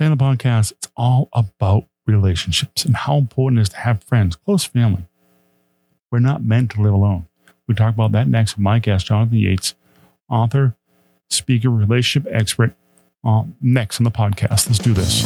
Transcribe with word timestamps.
Today 0.00 0.12
on 0.12 0.16
the 0.16 0.24
podcast, 0.24 0.72
it's 0.72 0.88
all 0.96 1.28
about 1.34 1.84
relationships 2.06 2.86
and 2.86 2.96
how 2.96 3.18
important 3.18 3.58
it 3.58 3.62
is 3.64 3.68
to 3.68 3.76
have 3.76 4.02
friends, 4.02 4.34
close 4.34 4.64
family. 4.64 5.04
We're 6.10 6.20
not 6.20 6.42
meant 6.42 6.70
to 6.70 6.80
live 6.80 6.94
alone. 6.94 7.28
We 7.66 7.74
talk 7.74 7.92
about 7.92 8.12
that 8.12 8.26
next 8.26 8.56
with 8.56 8.62
my 8.62 8.78
guest, 8.78 9.04
Jonathan 9.04 9.36
Yates, 9.36 9.74
author, 10.30 10.74
speaker, 11.28 11.68
relationship 11.68 12.32
expert, 12.32 12.74
uh, 13.24 13.42
next 13.60 14.00
on 14.00 14.04
the 14.04 14.10
podcast. 14.10 14.68
Let's 14.68 14.78
do 14.78 14.94
this. 14.94 15.22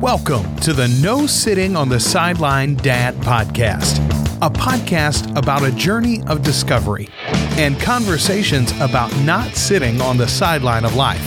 Welcome 0.00 0.56
to 0.60 0.72
the 0.72 0.88
No 1.02 1.26
Sitting 1.26 1.76
on 1.76 1.90
the 1.90 2.00
Sideline 2.00 2.76
Dad 2.76 3.16
podcast, 3.16 3.98
a 4.42 4.50
podcast 4.50 5.36
about 5.36 5.62
a 5.62 5.70
journey 5.70 6.20
of 6.26 6.42
discovery 6.42 7.08
and 7.56 7.78
conversations 7.80 8.72
about 8.80 9.16
not 9.18 9.54
sitting 9.54 10.00
on 10.00 10.16
the 10.16 10.26
sideline 10.26 10.84
of 10.84 10.96
life. 10.96 11.22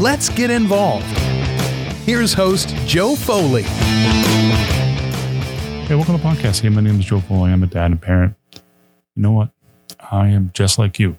Let's 0.00 0.28
get 0.28 0.50
involved. 0.50 1.06
Here's 2.04 2.32
host 2.32 2.74
Joe 2.86 3.14
Foley. 3.14 3.62
Hey, 5.86 5.94
welcome 5.94 6.16
to 6.16 6.22
the 6.22 6.28
podcast. 6.28 6.62
Hey, 6.62 6.70
my 6.70 6.80
name 6.80 6.98
is 6.98 7.04
Joe 7.04 7.20
Foley. 7.20 7.52
I'm 7.52 7.62
a 7.62 7.68
dad 7.68 7.92
and 7.92 8.02
parent. 8.02 8.34
You 9.14 9.22
know 9.22 9.30
what? 9.30 9.50
I 10.10 10.26
am 10.26 10.50
just 10.52 10.76
like 10.76 10.98
you. 10.98 11.18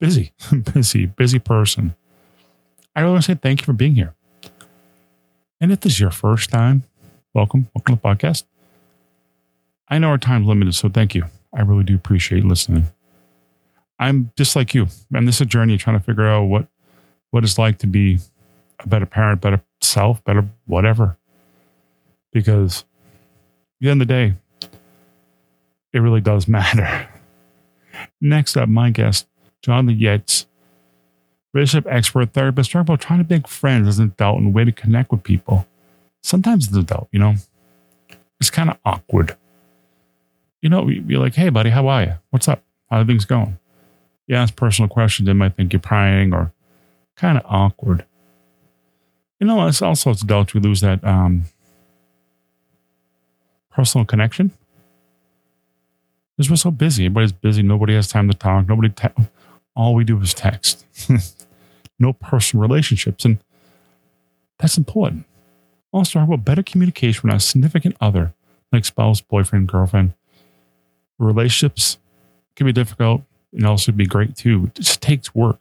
Busy, 0.00 0.32
busy, 0.72 1.04
busy 1.04 1.38
person. 1.38 1.94
I 2.96 3.02
really 3.02 3.12
want 3.12 3.24
to 3.24 3.32
say 3.32 3.38
thank 3.38 3.60
you 3.60 3.66
for 3.66 3.74
being 3.74 3.96
here. 3.96 4.14
And 5.60 5.72
if 5.72 5.80
this 5.80 5.92
is 5.92 6.00
your 6.00 6.10
first 6.10 6.48
time, 6.48 6.84
welcome. 7.34 7.68
Welcome 7.74 7.96
to 7.96 8.00
the 8.02 8.08
podcast. 8.08 8.44
I 9.90 9.98
know 9.98 10.08
our 10.08 10.18
time's 10.18 10.46
limited, 10.46 10.74
so 10.74 10.88
thank 10.88 11.14
you. 11.14 11.24
I 11.54 11.62
really 11.62 11.84
do 11.84 11.94
appreciate 11.94 12.44
listening. 12.44 12.86
I'm 13.98 14.30
just 14.36 14.54
like 14.54 14.74
you. 14.74 14.86
And 15.12 15.26
this 15.26 15.36
is 15.36 15.40
a 15.42 15.46
journey 15.46 15.78
trying 15.78 15.98
to 15.98 16.04
figure 16.04 16.26
out 16.26 16.44
what 16.44 16.68
what 17.30 17.44
it's 17.44 17.58
like 17.58 17.78
to 17.78 17.86
be 17.86 18.18
a 18.80 18.88
better 18.88 19.06
parent, 19.06 19.40
better 19.40 19.60
self, 19.80 20.22
better 20.24 20.48
whatever. 20.66 21.16
Because 22.32 22.80
at 22.80 22.86
the 23.80 23.90
end 23.90 24.02
of 24.02 24.08
the 24.08 24.14
day, 24.14 24.34
it 25.92 26.00
really 26.00 26.20
does 26.20 26.48
matter. 26.48 27.08
Next 28.20 28.56
up, 28.56 28.68
my 28.68 28.90
guest, 28.90 29.26
Jonathan 29.62 29.98
Yates, 29.98 30.46
relationship 31.52 31.90
expert, 31.90 32.32
therapist, 32.32 32.70
talking 32.70 32.82
about 32.82 33.00
trying 33.00 33.24
to 33.24 33.32
make 33.32 33.48
friends 33.48 33.88
as 33.88 33.98
an 33.98 34.06
adult 34.06 34.38
and 34.38 34.48
a 34.48 34.50
way 34.50 34.64
to 34.64 34.72
connect 34.72 35.10
with 35.10 35.22
people. 35.22 35.66
Sometimes 36.22 36.68
as 36.68 36.74
an 36.74 36.80
adult, 36.80 37.08
you 37.10 37.18
know, 37.18 37.34
it's 38.40 38.50
kind 38.50 38.70
of 38.70 38.78
awkward. 38.84 39.36
You 40.60 40.68
know, 40.68 40.88
you're 40.88 41.20
like, 41.20 41.34
hey, 41.34 41.50
buddy, 41.50 41.70
how 41.70 41.86
are 41.88 42.02
you? 42.02 42.14
What's 42.30 42.48
up? 42.48 42.62
How 42.90 43.00
are 43.00 43.04
things 43.04 43.24
going? 43.24 43.58
You 44.26 44.36
ask 44.36 44.56
personal 44.56 44.88
questions, 44.88 45.26
they 45.26 45.32
might 45.32 45.56
think 45.56 45.72
you're 45.72 45.80
prying 45.80 46.34
or 46.34 46.52
kind 47.16 47.38
of 47.38 47.44
awkward. 47.46 48.04
You 49.40 49.46
know, 49.46 49.66
it's 49.66 49.82
also 49.82 50.10
as 50.10 50.22
adults, 50.22 50.52
we 50.52 50.60
lose 50.60 50.80
that 50.80 51.02
um, 51.04 51.44
personal 53.70 54.04
connection. 54.04 54.50
Because 56.36 56.50
we're 56.50 56.56
so 56.56 56.70
busy. 56.70 57.06
Everybody's 57.06 57.32
busy. 57.32 57.62
Nobody 57.62 57.94
has 57.94 58.08
time 58.08 58.28
to 58.28 58.36
talk. 58.36 58.68
Nobody, 58.68 58.92
all 59.74 59.94
we 59.94 60.04
do 60.04 60.20
is 60.20 60.34
text. 60.34 60.84
no 61.98 62.12
personal 62.12 62.62
relationships. 62.62 63.24
And 63.24 63.38
that's 64.58 64.76
important. 64.76 65.24
Also, 65.92 66.18
talk 66.18 66.28
about 66.28 66.44
better 66.44 66.62
communication 66.62 67.22
with 67.24 67.32
our 67.32 67.40
significant 67.40 67.96
other, 68.00 68.34
like 68.72 68.84
spouse, 68.84 69.20
boyfriend, 69.20 69.68
girlfriend. 69.68 70.12
Relationships 71.18 71.98
can 72.56 72.66
be 72.66 72.72
difficult 72.72 73.22
and 73.52 73.66
also 73.66 73.92
be 73.92 74.06
great 74.06 74.36
too. 74.36 74.64
It 74.66 74.82
just 74.82 75.02
takes 75.02 75.34
work. 75.34 75.60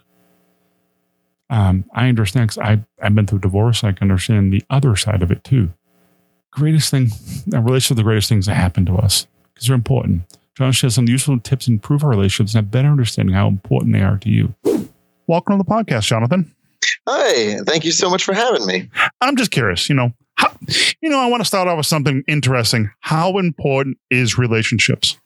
Um, 1.49 1.85
I 1.93 2.09
understand 2.09 2.49
because 2.49 2.57
I, 2.57 2.83
I've 3.01 3.15
been 3.15 3.25
through 3.25 3.39
divorce. 3.39 3.83
I 3.83 3.91
can 3.93 4.09
understand 4.11 4.51
the 4.51 4.63
other 4.69 4.95
side 4.95 5.23
of 5.23 5.31
it 5.31 5.43
too. 5.43 5.71
Greatest 6.51 6.91
thing, 6.91 7.09
a 7.53 7.61
relationship, 7.61 7.97
the 7.97 8.03
greatest 8.03 8.29
things 8.29 8.45
that 8.47 8.55
happen 8.55 8.85
to 8.85 8.95
us 8.95 9.27
because 9.53 9.67
they're 9.67 9.75
important. 9.75 10.23
John 10.55 10.71
shares 10.71 10.95
some 10.95 11.07
useful 11.07 11.39
tips 11.39 11.65
to 11.65 11.71
improve 11.71 12.03
our 12.03 12.09
relationships 12.09 12.53
and 12.55 12.65
have 12.65 12.71
better 12.71 12.87
understanding 12.89 13.35
how 13.35 13.47
important 13.47 13.93
they 13.93 14.01
are 14.01 14.17
to 14.17 14.29
you. 14.29 14.55
Welcome 15.27 15.57
to 15.57 15.63
the 15.63 15.69
podcast, 15.69 16.05
Jonathan. 16.05 16.53
Hi, 17.07 17.57
thank 17.65 17.85
you 17.85 17.91
so 17.91 18.09
much 18.09 18.23
for 18.23 18.33
having 18.33 18.65
me. 18.65 18.89
I'm 19.21 19.35
just 19.35 19.51
curious, 19.51 19.87
you 19.87 19.95
know, 19.95 20.13
how, 20.35 20.49
you 21.01 21.09
know, 21.09 21.19
I 21.19 21.27
want 21.27 21.41
to 21.41 21.45
start 21.45 21.67
off 21.67 21.77
with 21.77 21.85
something 21.85 22.23
interesting. 22.27 22.89
How 23.01 23.37
important 23.37 23.97
is 24.09 24.37
relationships? 24.37 25.17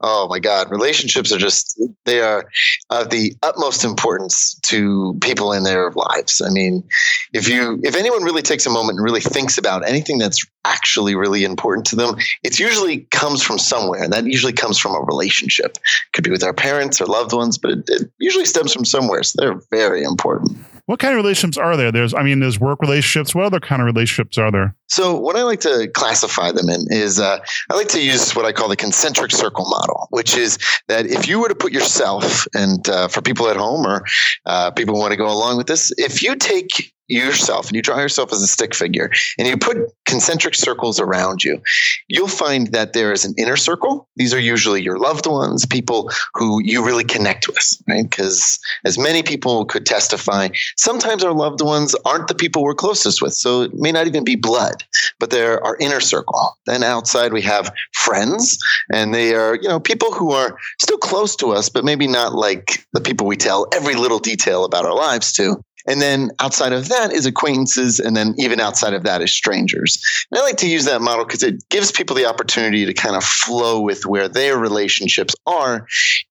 Oh 0.00 0.28
my 0.28 0.38
God, 0.38 0.70
relationships 0.70 1.32
are 1.32 1.38
just, 1.38 1.80
they 2.04 2.20
are 2.20 2.48
of 2.90 3.10
the 3.10 3.34
utmost 3.42 3.84
importance 3.84 4.54
to 4.66 5.18
people 5.20 5.52
in 5.52 5.64
their 5.64 5.90
lives. 5.90 6.40
I 6.40 6.50
mean, 6.50 6.84
if 7.32 7.48
you, 7.48 7.80
if 7.82 7.96
anyone 7.96 8.22
really 8.22 8.42
takes 8.42 8.64
a 8.64 8.70
moment 8.70 8.98
and 8.98 9.04
really 9.04 9.20
thinks 9.20 9.58
about 9.58 9.88
anything 9.88 10.18
that's 10.18 10.46
actually 10.64 11.16
really 11.16 11.42
important 11.42 11.86
to 11.88 11.96
them, 11.96 12.16
it 12.44 12.60
usually 12.60 12.98
comes 13.10 13.42
from 13.42 13.58
somewhere. 13.58 14.02
And 14.02 14.12
that 14.12 14.24
usually 14.24 14.52
comes 14.52 14.78
from 14.78 14.94
a 14.94 15.00
relationship. 15.00 15.72
It 15.72 16.12
could 16.12 16.24
be 16.24 16.30
with 16.30 16.44
our 16.44 16.54
parents 16.54 17.00
or 17.00 17.06
loved 17.06 17.32
ones, 17.32 17.58
but 17.58 17.72
it, 17.72 17.84
it 17.88 18.10
usually 18.18 18.44
stems 18.44 18.72
from 18.72 18.84
somewhere. 18.84 19.24
So 19.24 19.40
they're 19.40 19.60
very 19.70 20.04
important. 20.04 20.58
What 20.88 21.00
kind 21.00 21.12
of 21.12 21.22
relationships 21.22 21.58
are 21.58 21.76
there? 21.76 21.92
There's, 21.92 22.14
I 22.14 22.22
mean, 22.22 22.40
there's 22.40 22.58
work 22.58 22.80
relationships. 22.80 23.34
What 23.34 23.44
other 23.44 23.60
kind 23.60 23.82
of 23.82 23.84
relationships 23.84 24.38
are 24.38 24.50
there? 24.50 24.74
So, 24.86 25.14
what 25.20 25.36
I 25.36 25.42
like 25.42 25.60
to 25.60 25.86
classify 25.92 26.50
them 26.50 26.70
in 26.70 26.86
is 26.90 27.20
uh, 27.20 27.40
I 27.68 27.74
like 27.74 27.88
to 27.88 28.02
use 28.02 28.34
what 28.34 28.46
I 28.46 28.52
call 28.52 28.70
the 28.70 28.76
concentric 28.76 29.30
circle 29.30 29.66
model, 29.68 30.08
which 30.12 30.34
is 30.34 30.58
that 30.86 31.04
if 31.04 31.28
you 31.28 31.40
were 31.40 31.48
to 31.48 31.54
put 31.54 31.72
yourself, 31.72 32.46
and 32.54 32.88
uh, 32.88 33.08
for 33.08 33.20
people 33.20 33.48
at 33.48 33.58
home 33.58 33.86
or 33.86 34.02
uh, 34.46 34.70
people 34.70 34.94
who 34.94 35.00
want 35.00 35.10
to 35.10 35.18
go 35.18 35.26
along 35.26 35.58
with 35.58 35.66
this, 35.66 35.92
if 35.98 36.22
you 36.22 36.34
take 36.36 36.94
yourself 37.08 37.66
and 37.66 37.76
you 37.76 37.82
draw 37.82 37.98
yourself 37.98 38.32
as 38.32 38.42
a 38.42 38.46
stick 38.46 38.74
figure 38.74 39.10
and 39.38 39.48
you 39.48 39.56
put 39.56 39.78
concentric 40.06 40.54
circles 40.54 41.00
around 41.00 41.42
you, 41.42 41.60
you'll 42.08 42.28
find 42.28 42.68
that 42.68 42.92
there 42.92 43.12
is 43.12 43.24
an 43.24 43.34
inner 43.38 43.56
circle. 43.56 44.08
These 44.16 44.34
are 44.34 44.40
usually 44.40 44.82
your 44.82 44.98
loved 44.98 45.26
ones, 45.26 45.66
people 45.66 46.10
who 46.34 46.62
you 46.62 46.84
really 46.84 47.04
connect 47.04 47.48
with, 47.48 47.76
right? 47.88 48.08
Because 48.08 48.58
as 48.84 48.98
many 48.98 49.22
people 49.22 49.64
could 49.64 49.86
testify, 49.86 50.48
sometimes 50.76 51.24
our 51.24 51.32
loved 51.32 51.60
ones 51.60 51.94
aren't 52.04 52.28
the 52.28 52.34
people 52.34 52.62
we're 52.62 52.74
closest 52.74 53.22
with. 53.22 53.34
So 53.34 53.62
it 53.62 53.74
may 53.74 53.92
not 53.92 54.06
even 54.06 54.24
be 54.24 54.36
blood, 54.36 54.84
but 55.18 55.30
they're 55.30 55.64
our 55.64 55.76
inner 55.80 56.00
circle. 56.00 56.56
Then 56.66 56.82
outside 56.82 57.32
we 57.32 57.42
have 57.42 57.72
friends 57.94 58.58
and 58.92 59.14
they 59.14 59.34
are, 59.34 59.56
you 59.56 59.68
know, 59.68 59.80
people 59.80 60.12
who 60.12 60.32
are 60.32 60.56
still 60.80 60.98
close 60.98 61.36
to 61.36 61.52
us, 61.52 61.68
but 61.68 61.84
maybe 61.84 62.06
not 62.06 62.34
like 62.34 62.84
the 62.92 63.00
people 63.00 63.26
we 63.26 63.36
tell 63.36 63.66
every 63.72 63.94
little 63.94 64.18
detail 64.18 64.64
about 64.64 64.84
our 64.84 64.94
lives 64.94 65.32
to. 65.32 65.62
And 65.88 66.02
then 66.02 66.30
outside 66.38 66.72
of 66.72 66.88
that 66.90 67.12
is 67.12 67.24
acquaintances. 67.24 67.98
And 67.98 68.16
then 68.16 68.34
even 68.36 68.60
outside 68.60 68.92
of 68.92 69.04
that 69.04 69.22
is 69.22 69.32
strangers. 69.32 70.02
And 70.30 70.38
I 70.38 70.42
like 70.42 70.58
to 70.58 70.68
use 70.68 70.84
that 70.84 71.00
model 71.00 71.24
because 71.24 71.42
it 71.42 71.66
gives 71.70 71.90
people 71.90 72.14
the 72.14 72.26
opportunity 72.26 72.84
to 72.84 72.92
kind 72.92 73.16
of 73.16 73.24
flow 73.24 73.80
with 73.80 74.04
where 74.04 74.28
their 74.28 74.58
relationships 74.58 75.34
are 75.46 75.86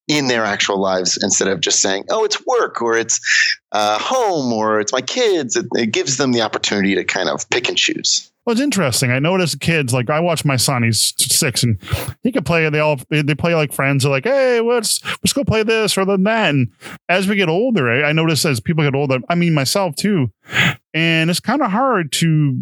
in 0.06 0.28
their 0.28 0.44
actual 0.44 0.80
lives 0.80 1.18
instead 1.22 1.48
of 1.48 1.60
just 1.60 1.80
saying, 1.80 2.04
oh, 2.10 2.24
it's 2.24 2.44
work 2.46 2.80
or 2.80 2.96
it's 2.96 3.20
uh, 3.72 3.98
home 3.98 4.52
or 4.52 4.80
it's 4.80 4.92
my 4.92 5.02
kids. 5.02 5.56
It, 5.56 5.66
it 5.74 5.92
gives 5.92 6.16
them 6.16 6.32
the 6.32 6.42
opportunity 6.42 6.94
to 6.94 7.04
kind 7.04 7.28
of 7.28 7.48
pick 7.50 7.68
and 7.68 7.76
choose. 7.76 8.30
Well, 8.48 8.54
it's 8.54 8.62
interesting. 8.62 9.10
I 9.10 9.18
notice 9.18 9.54
kids 9.54 9.92
like 9.92 10.08
I 10.08 10.20
watch 10.20 10.42
my 10.42 10.56
son. 10.56 10.82
He's 10.82 11.12
six, 11.18 11.62
and 11.62 11.78
he 12.22 12.32
can 12.32 12.44
play. 12.44 12.66
They 12.70 12.78
all 12.78 12.98
they 13.10 13.34
play 13.34 13.54
like 13.54 13.74
friends. 13.74 14.04
They're 14.04 14.10
like, 14.10 14.24
"Hey, 14.24 14.62
let's 14.62 15.04
let's 15.04 15.34
go 15.34 15.44
play 15.44 15.62
this 15.64 15.98
or 15.98 16.06
the 16.06 16.16
that." 16.16 16.48
And 16.48 16.72
as 17.10 17.28
we 17.28 17.36
get 17.36 17.50
older, 17.50 17.90
I, 17.90 18.08
I 18.08 18.12
notice 18.12 18.46
as 18.46 18.58
people 18.58 18.84
get 18.84 18.94
older. 18.94 19.18
I 19.28 19.34
mean, 19.34 19.52
myself 19.52 19.96
too. 19.96 20.32
And 20.94 21.28
it's 21.28 21.40
kind 21.40 21.60
of 21.60 21.70
hard 21.70 22.10
to 22.12 22.58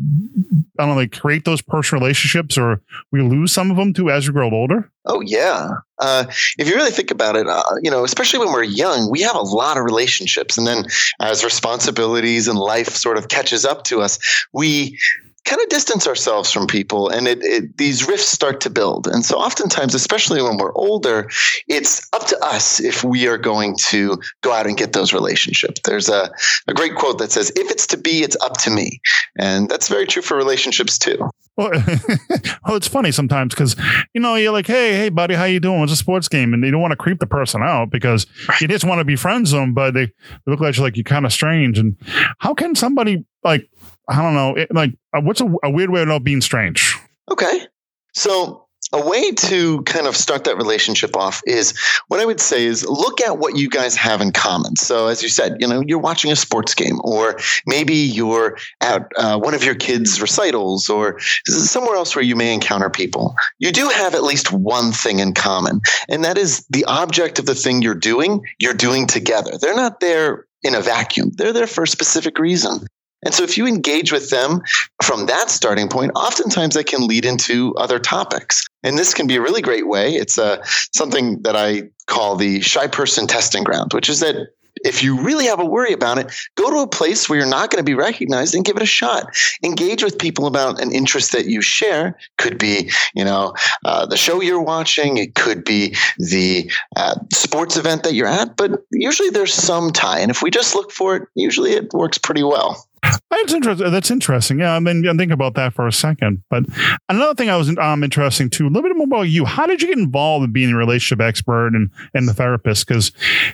I 0.77 0.83
don't 0.83 0.89
know, 0.89 0.97
like 0.97 1.13
create 1.13 1.45
those 1.45 1.63
personal 1.63 2.03
relationships, 2.03 2.59
or 2.59 2.83
we 3.13 3.23
lose 3.23 3.53
some 3.53 3.71
of 3.71 3.77
them 3.77 3.95
too 3.95 4.11
as 4.11 4.27
we 4.27 4.33
grow 4.33 4.51
older. 4.51 4.91
Oh 5.05 5.21
yeah. 5.21 5.69
Uh, 6.01 6.25
if 6.59 6.69
you 6.69 6.75
really 6.75 6.91
think 6.91 7.13
about 7.13 7.37
it, 7.37 7.47
uh, 7.47 7.63
you 7.81 7.93
know, 7.93 8.03
especially 8.05 8.41
when 8.41 8.53
we're 8.53 8.65
young, 8.65 9.09
we 9.09 9.23
have 9.23 9.37
a 9.37 9.41
lot 9.41 9.79
of 9.79 9.85
relationships, 9.85 10.59
and 10.59 10.67
then 10.67 10.87
as 11.21 11.45
responsibilities 11.45 12.49
and 12.49 12.59
life 12.59 12.89
sort 12.89 13.19
of 13.19 13.29
catches 13.29 13.65
up 13.65 13.85
to 13.85 14.03
us, 14.03 14.19
we 14.53 14.99
kind 15.47 15.63
of 15.63 15.69
distance 15.69 16.07
ourselves 16.07 16.51
from 16.51 16.67
people 16.67 17.09
and 17.09 17.29
it, 17.29 17.39
it, 17.43 17.77
these 17.79 18.07
rifts 18.07 18.29
start 18.29 18.61
to 18.61 18.69
build. 18.69 19.07
And 19.07 19.25
so 19.25 19.37
oftentimes 19.37 19.95
especially 19.95 20.43
when 20.43 20.59
we're 20.59 20.75
older 20.75 21.31
it's 21.69 22.07
up 22.13 22.27
to 22.27 22.45
us 22.45 22.81
if 22.81 23.05
we 23.05 23.29
are 23.29 23.39
going 23.39 23.77
to 23.89 24.19
go 24.43 24.53
out 24.53 24.67
and 24.67 24.77
get 24.77 24.93
those 24.93 25.13
relationships. 25.13 25.81
There's 25.85 26.09
a, 26.09 26.31
a 26.67 26.75
great 26.75 26.97
quote 26.97 27.19
that 27.19 27.31
says 27.31 27.53
if 27.55 27.71
it's 27.71 27.87
to 27.89 27.97
be 27.97 28.23
it's 28.23 28.37
up 28.43 28.59
to 28.59 28.71
me. 28.71 29.01
And 29.39 29.69
that's 29.69 29.89
very 29.89 30.07
true 30.07 30.23
for 30.23 30.37
relationships 30.37 30.99
too. 30.99 31.17
Well, 31.57 31.71
well 32.67 32.77
it's 32.77 32.89
funny 32.89 33.13
sometimes 33.13 33.55
because 33.55 33.77
you 34.15 34.21
know 34.21 34.35
you're 34.35 34.53
like 34.53 34.67
hey 34.67 34.95
hey 34.95 35.09
buddy 35.11 35.35
how 35.35 35.45
you 35.45 35.61
doing? 35.61 35.83
It's 35.85 35.93
a 35.93 35.97
sports 35.97 36.29
game? 36.29 36.55
And 36.55 36.65
you 36.65 36.73
don't 36.73 36.83
want 36.83 36.93
to 36.93 36.97
creep 36.97 37.21
the 37.21 37.27
person 37.27 37.63
out 37.63 37.91
because 37.91 38.27
you 38.61 38.67
just 38.67 38.85
want 38.85 38.99
to 38.99 39.05
be 39.05 39.17
friends 39.17 39.53
with 39.53 39.63
them 39.63 39.75
but 39.75 39.95
they, 39.95 40.07
they 40.07 40.13
look 40.47 40.61
like 40.61 40.77
you're 40.77 40.85
like 40.85 40.97
you're 40.97 41.05
kind 41.05 41.25
of 41.25 41.33
strange. 41.33 41.79
And 41.79 41.97
how 42.39 42.53
can 42.53 42.75
somebody 42.75 43.25
like 43.45 43.71
I 44.09 44.23
don't 44.23 44.35
know. 44.35 44.55
It, 44.55 44.73
like, 44.73 44.93
uh, 45.13 45.21
what's 45.21 45.41
a, 45.41 45.53
a, 45.65 45.71
weird 45.71 45.91
way 45.91 46.03
of 46.03 46.09
not 46.09 46.23
being 46.23 46.41
strange? 46.41 46.97
Okay. 47.31 47.67
So 48.15 48.67
a 48.93 49.05
way 49.05 49.33
to 49.33 49.83
kind 49.83 50.07
of 50.07 50.17
start 50.17 50.45
that 50.45 50.57
relationship 50.57 51.17
off 51.17 51.43
is 51.47 51.77
what 52.09 52.21
I 52.21 52.25
would 52.25 52.41
say 52.41 52.65
is 52.65 52.87
look 52.87 53.21
at 53.21 53.39
what 53.39 53.57
you 53.57 53.69
guys 53.69 53.97
have 53.97 54.21
in 54.21 54.33
common. 54.33 54.77
So, 54.77 55.09
as 55.09 55.23
you 55.23 55.29
said, 55.29 55.57
you 55.61 55.67
know, 55.67 55.83
you're 55.85 55.99
watching 55.99 56.31
a 56.31 56.37
sports 56.37 56.75
game, 56.75 57.01
or 57.03 57.39
maybe 57.67 57.95
you're 57.95 58.57
at 58.81 59.11
uh, 59.17 59.39
one 59.39 59.55
of 59.55 59.65
your 59.65 59.75
kids' 59.75 60.21
recitals, 60.21 60.89
or 60.89 61.19
somewhere 61.47 61.97
else 61.97 62.15
where 62.15 62.25
you 62.25 62.37
may 62.37 62.55
encounter 62.55 62.91
people. 62.91 63.35
You 63.59 63.73
do 63.73 63.89
have 63.89 64.15
at 64.15 64.23
least 64.23 64.53
one 64.53 64.93
thing 64.93 65.19
in 65.19 65.35
common, 65.35 65.81
and 66.09 66.25
that 66.25 66.39
is 66.39 66.65
the 66.71 66.85
object 66.85 67.39
of 67.39 67.47
the 67.47 67.55
thing 67.55 67.83
you're 67.83 67.95
doing, 67.95 68.43
you're 68.59 68.75
doing 68.75 69.07
together. 69.07 69.59
They're 69.61 69.75
not 69.75 70.01
there 70.01 70.47
in 70.63 70.75
a 70.75 70.81
vacuum, 70.81 71.31
they're 71.35 71.53
there 71.53 71.67
for 71.67 71.85
a 71.85 71.89
specific 71.89 72.39
reason. 72.39 72.87
And 73.27 73.35
so 73.35 73.43
if 73.43 73.59
you 73.59 73.67
engage 73.67 74.13
with 74.13 74.31
them 74.31 74.63
from 75.03 75.27
that 75.27 75.51
starting 75.51 75.89
point, 75.89 76.13
oftentimes 76.15 76.75
that 76.75 76.87
can 76.87 77.09
lead 77.09 77.25
into 77.25 77.75
other 77.75 77.99
topics. 77.99 78.65
And 78.85 78.97
this 78.97 79.15
can 79.15 79.27
be 79.27 79.35
a 79.35 79.41
really 79.41 79.63
great 79.63 79.89
way. 79.89 80.15
It's 80.15 80.39
uh, 80.39 80.63
something 80.95 81.43
that 81.43 81.57
I 81.57 81.91
call 82.07 82.37
the 82.37 82.61
shy 82.61 82.87
person 82.87 83.27
testing 83.27 83.65
ground, 83.65 83.93
which 83.93 84.09
is 84.09 84.21
that 84.21 84.37
if 84.85 85.03
you 85.03 85.21
really 85.21 85.47
have 85.47 85.59
a 85.59 85.65
worry 85.65 85.93
about 85.93 86.19
it, 86.19 86.33
go 86.55 86.71
to 86.71 86.79
a 86.79 86.87
place 86.87 87.29
where 87.29 87.39
you're 87.39 87.49
not 87.49 87.71
going 87.71 87.81
to 87.81 87.85
be 87.85 87.95
recognized 87.95 88.55
and 88.55 88.65
give 88.65 88.77
it 88.77 88.83
a 88.83 88.87
shot. 88.87 89.35
Engage 89.65 90.05
with 90.05 90.19
people 90.19 90.47
about 90.47 90.81
an 90.81 90.93
interest 90.93 91.33
that 91.33 91.47
you 91.47 91.63
share. 91.63 92.17
Could 92.39 92.59
be, 92.59 92.91
you 93.15 93.25
know, 93.25 93.55
uh, 93.85 94.07
the 94.07 94.17
show 94.17 94.41
you're 94.41 94.63
watching. 94.63 95.17
It 95.17 95.35
could 95.35 95.65
be 95.65 95.97
the 96.19 96.71
uh, 96.95 97.17
sports 97.33 97.77
event 97.77 98.05
that 98.05 98.15
you're 98.15 98.29
at. 98.29 98.57
But 98.57 98.85
usually 98.93 99.31
there's 99.31 99.55
some 99.55 99.91
tie, 99.91 100.21
and 100.21 100.31
if 100.31 100.43
we 100.43 100.51
just 100.51 100.75
look 100.75 100.93
for 100.93 101.17
it, 101.17 101.23
usually 101.35 101.73
it 101.73 101.93
works 101.93 102.19
pretty 102.19 102.45
well. 102.45 102.87
That's 103.31 103.53
interesting. 103.53 103.91
That's 103.91 104.11
interesting. 104.11 104.61
Yeah, 104.61 104.75
I 104.75 104.79
mean, 104.79 105.07
I 105.07 105.13
think 105.15 105.33
about 105.33 105.55
that 105.55 105.75
for 105.75 105.87
a 105.87 105.93
second. 105.93 106.45
But 106.49 106.65
another 107.09 107.35
thing 107.35 107.51
I 107.51 107.57
was 107.57 107.77
um, 107.77 108.05
interesting 108.05 108.51
too. 108.51 108.67
A 108.67 108.69
little 108.69 108.89
bit 108.89 108.97
more 108.97 109.07
about 109.07 109.23
you. 109.23 109.45
How 109.45 109.67
did 109.67 109.83
you 109.83 109.89
get 109.89 109.99
involved 109.99 110.45
in 110.45 110.53
being 110.53 110.71
a 110.71 110.77
relationship 110.77 111.21
expert 111.21 111.69
and 111.69 111.91
and 112.15 112.29
the 112.29 112.35
therapist? 112.35 112.87
Because 112.87 113.11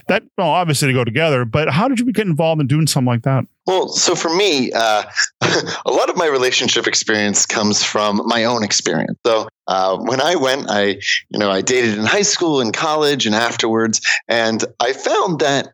that 0.09 0.25
well, 0.37 0.49
obviously 0.49 0.89
to 0.89 0.95
go 0.95 1.05
together. 1.05 1.47
But 1.47 1.71
how 1.71 1.89
did 1.89 1.99
you 2.01 2.13
get 2.13 2.27
involved 2.27 2.61
in 2.61 2.67
doing 2.67 2.87
something 2.87 3.07
like 3.07 3.23
that? 3.23 3.45
Well, 3.67 3.89
so 3.89 4.15
for 4.15 4.35
me, 4.35 4.73
uh, 4.73 5.05
a 5.87 5.91
lot 5.91 6.11
of 6.11 6.17
my 6.17 6.27
relationship 6.27 6.87
experience 6.87 7.47
comes 7.47 7.83
from 7.83 8.23
my 8.25 8.45
own 8.45 8.65
experience. 8.65 9.19
So 9.25 9.49
uh, 9.69 9.99
when 9.99 10.21
I 10.21 10.37
went, 10.37 10.67
I 10.69 10.99
you 11.31 11.39
know 11.39 11.51
I 11.51 11.61
dated 11.61 11.99
in 11.99 12.05
high 12.05 12.23
school 12.23 12.61
and 12.61 12.75
college 12.75 13.27
and 13.27 13.35
afterwards, 13.35 14.01
and 14.29 14.65
I 14.81 14.93
found 14.93 15.41
that 15.41 15.69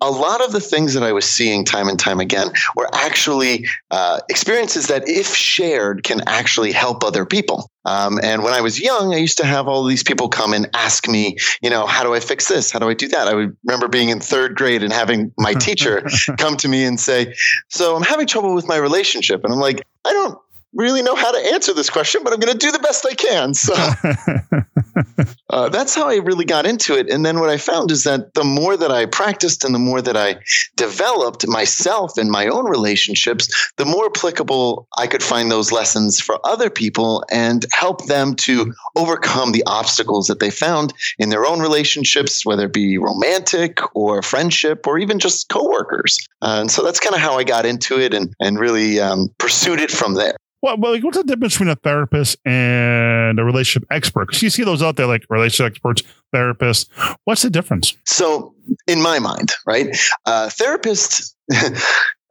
a 0.00 0.10
lot 0.10 0.42
of 0.42 0.52
the 0.52 0.60
things 0.60 0.94
that 0.94 1.02
I 1.02 1.12
was 1.12 1.26
seeing 1.26 1.64
time 1.64 1.88
and 1.88 1.98
time 1.98 2.20
again 2.20 2.48
were 2.74 2.88
actually 2.92 3.66
uh, 3.90 4.20
experiences 4.30 4.86
that, 4.86 5.06
if 5.06 5.34
shared, 5.34 6.04
can 6.04 6.22
actually 6.26 6.72
help 6.72 7.04
other 7.04 7.26
people. 7.26 7.70
Um, 7.84 8.18
and 8.22 8.42
when 8.42 8.52
I 8.52 8.60
was 8.60 8.80
young, 8.80 9.14
I 9.14 9.18
used 9.18 9.38
to 9.38 9.46
have 9.46 9.68
all 9.68 9.84
these 9.84 10.02
people 10.02 10.28
come 10.28 10.52
and 10.52 10.68
ask 10.74 11.08
me, 11.08 11.36
you 11.62 11.70
know, 11.70 11.86
how 11.86 12.02
do 12.02 12.14
I 12.14 12.20
fix 12.20 12.48
this? 12.48 12.70
How 12.70 12.78
do 12.78 12.88
I 12.88 12.94
do 12.94 13.08
that? 13.08 13.26
I 13.26 13.34
would 13.34 13.56
remember 13.64 13.88
being 13.88 14.10
in 14.10 14.20
third 14.20 14.54
grade 14.54 14.82
and 14.82 14.92
having 14.92 15.32
my 15.38 15.54
teacher 15.60 16.06
come 16.38 16.56
to 16.58 16.68
me 16.68 16.84
and 16.84 16.98
say, 16.98 17.29
So 17.68 17.96
I'm 17.96 18.02
having 18.02 18.26
trouble 18.26 18.54
with 18.54 18.66
my 18.68 18.76
relationship. 18.76 19.44
And 19.44 19.52
I'm 19.52 19.60
like, 19.60 19.86
I 20.04 20.12
don't 20.12 20.38
really 20.74 21.02
know 21.02 21.14
how 21.14 21.32
to 21.32 21.52
answer 21.52 21.74
this 21.74 21.90
question, 21.90 22.22
but 22.22 22.32
I'm 22.32 22.38
going 22.38 22.52
to 22.52 22.58
do 22.58 22.70
the 22.70 22.78
best 22.78 23.06
I 23.06 23.14
can. 23.14 23.54
So 23.54 23.74
uh, 25.50 25.68
that's 25.68 25.94
how 25.94 26.08
I 26.08 26.16
really 26.16 26.44
got 26.44 26.66
into 26.66 26.96
it. 26.96 27.10
And 27.10 27.24
then 27.24 27.40
what 27.40 27.50
I 27.50 27.56
found 27.56 27.90
is 27.90 28.04
that 28.04 28.34
the 28.34 28.44
more 28.44 28.76
that 28.76 28.90
I 28.90 29.06
practiced 29.06 29.64
and 29.64 29.74
the 29.74 29.78
more 29.78 30.00
that 30.00 30.16
I 30.16 30.36
developed 30.76 31.46
myself 31.46 32.18
in 32.18 32.30
my 32.30 32.46
own 32.46 32.66
relationships, 32.66 33.72
the 33.76 33.84
more 33.84 34.06
applicable 34.06 34.86
I 34.96 35.06
could 35.06 35.22
find 35.22 35.50
those 35.50 35.72
lessons 35.72 36.20
for 36.20 36.38
other 36.44 36.70
people 36.70 37.24
and 37.30 37.66
help 37.72 38.06
them 38.06 38.34
to 38.36 38.72
overcome 38.96 39.52
the 39.52 39.64
obstacles 39.66 40.26
that 40.28 40.38
they 40.38 40.50
found 40.50 40.92
in 41.18 41.30
their 41.30 41.46
own 41.46 41.60
relationships, 41.60 42.46
whether 42.46 42.66
it 42.66 42.72
be 42.72 42.98
romantic 42.98 43.78
or 43.94 44.22
friendship 44.22 44.86
or 44.86 44.98
even 44.98 45.18
just 45.18 45.48
coworkers. 45.48 46.18
Uh, 46.42 46.58
and 46.60 46.70
so 46.70 46.82
that's 46.82 47.00
kind 47.00 47.14
of 47.14 47.20
how 47.20 47.36
I 47.36 47.44
got 47.44 47.66
into 47.66 47.98
it 47.98 48.14
and, 48.14 48.34
and 48.40 48.58
really 48.58 49.00
um, 49.00 49.34
pursued 49.38 49.80
it 49.80 49.90
from 49.90 50.14
there. 50.14 50.36
Well, 50.62 50.76
well, 50.76 50.92
like, 50.92 51.02
what's 51.02 51.16
the 51.16 51.24
difference 51.24 51.54
between 51.54 51.70
a 51.70 51.76
therapist 51.76 52.36
and 52.44 53.38
a 53.38 53.44
relationship 53.44 53.86
expert? 53.90 54.26
Because 54.26 54.42
you 54.42 54.50
see 54.50 54.64
those 54.64 54.82
out 54.82 54.96
there, 54.96 55.06
like 55.06 55.24
relationship 55.30 55.72
experts, 55.72 56.02
therapists. 56.34 56.88
What's 57.24 57.42
the 57.42 57.50
difference? 57.50 57.96
So, 58.04 58.54
in 58.86 59.00
my 59.00 59.18
mind, 59.18 59.52
right, 59.66 59.96
uh, 60.26 60.50
therapist. 60.50 61.36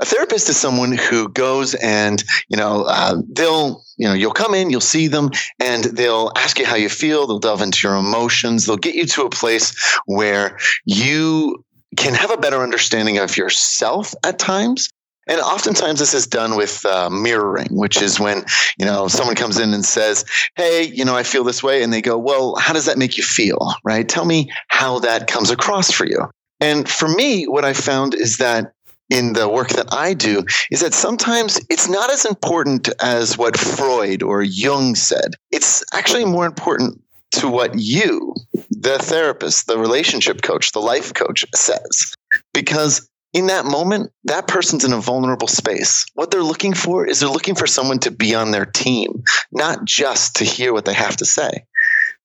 a 0.01 0.05
therapist 0.05 0.47
is 0.47 0.57
someone 0.57 0.93
who 0.93 1.27
goes 1.29 1.75
and 1.75 2.23
you 2.47 2.55
know 2.55 2.83
uh, 2.87 3.17
they'll 3.33 3.83
you 3.97 4.07
know 4.07 4.13
you'll 4.13 4.31
come 4.31 4.55
in 4.55 4.69
you'll 4.69 4.79
see 4.79 5.07
them 5.07 5.29
and 5.59 5.83
they'll 5.83 6.31
ask 6.37 6.57
you 6.57 6.65
how 6.65 6.75
you 6.75 6.87
feel 6.87 7.27
they'll 7.27 7.37
delve 7.37 7.61
into 7.61 7.85
your 7.85 7.97
emotions 7.97 8.65
they'll 8.65 8.77
get 8.77 8.95
you 8.95 9.05
to 9.05 9.23
a 9.23 9.29
place 9.29 9.73
where 10.05 10.57
you 10.85 11.63
can 11.97 12.13
have 12.13 12.31
a 12.31 12.37
better 12.37 12.63
understanding 12.63 13.17
of 13.17 13.35
yourself 13.35 14.15
at 14.23 14.39
times 14.39 14.89
and 15.29 15.39
oftentimes 15.39 15.99
this 15.99 16.13
is 16.13 16.27
done 16.27 16.57
with 16.57 16.85
uh, 16.85 17.09
mirroring, 17.09 17.69
which 17.69 18.01
is 18.01 18.19
when, 18.19 18.43
you 18.77 18.85
know, 18.85 19.07
someone 19.07 19.35
comes 19.35 19.59
in 19.59 19.73
and 19.73 19.85
says, 19.85 20.25
Hey, 20.55 20.83
you 20.83 21.05
know, 21.05 21.15
I 21.15 21.23
feel 21.23 21.43
this 21.43 21.63
way. 21.63 21.83
And 21.83 21.93
they 21.93 22.01
go, 22.01 22.17
Well, 22.17 22.55
how 22.55 22.73
does 22.73 22.85
that 22.85 22.97
make 22.97 23.15
you 23.15 23.23
feel? 23.23 23.73
Right? 23.83 24.09
Tell 24.09 24.25
me 24.25 24.51
how 24.67 24.99
that 24.99 25.27
comes 25.27 25.51
across 25.51 25.91
for 25.91 26.05
you. 26.05 26.29
And 26.59 26.89
for 26.89 27.07
me, 27.07 27.45
what 27.45 27.63
I 27.63 27.73
found 27.73 28.15
is 28.15 28.37
that 28.37 28.73
in 29.09 29.33
the 29.33 29.47
work 29.47 29.69
that 29.69 29.91
I 29.93 30.13
do 30.13 30.43
is 30.71 30.81
that 30.81 30.93
sometimes 30.93 31.59
it's 31.69 31.87
not 31.87 32.11
as 32.11 32.25
important 32.25 32.89
as 33.01 33.37
what 33.37 33.57
Freud 33.57 34.23
or 34.23 34.43
Jung 34.43 34.95
said. 34.95 35.35
It's 35.51 35.83
actually 35.93 36.25
more 36.25 36.45
important 36.45 37.01
to 37.31 37.47
what 37.47 37.77
you, 37.77 38.33
the 38.69 38.97
therapist, 38.99 39.67
the 39.67 39.77
relationship 39.77 40.41
coach, 40.41 40.71
the 40.71 40.81
life 40.81 41.13
coach 41.13 41.45
says. 41.55 42.15
Because 42.53 43.08
in 43.33 43.47
that 43.47 43.65
moment, 43.65 44.11
that 44.23 44.47
person's 44.47 44.83
in 44.83 44.93
a 44.93 45.01
vulnerable 45.01 45.47
space. 45.47 46.05
What 46.13 46.31
they're 46.31 46.43
looking 46.43 46.73
for 46.73 47.05
is 47.05 47.19
they're 47.19 47.29
looking 47.29 47.55
for 47.55 47.67
someone 47.67 47.99
to 47.99 48.11
be 48.11 48.33
on 48.33 48.51
their 48.51 48.65
team, 48.65 49.23
not 49.51 49.85
just 49.85 50.37
to 50.37 50.43
hear 50.45 50.73
what 50.73 50.85
they 50.85 50.93
have 50.93 51.17
to 51.17 51.25
say. 51.25 51.65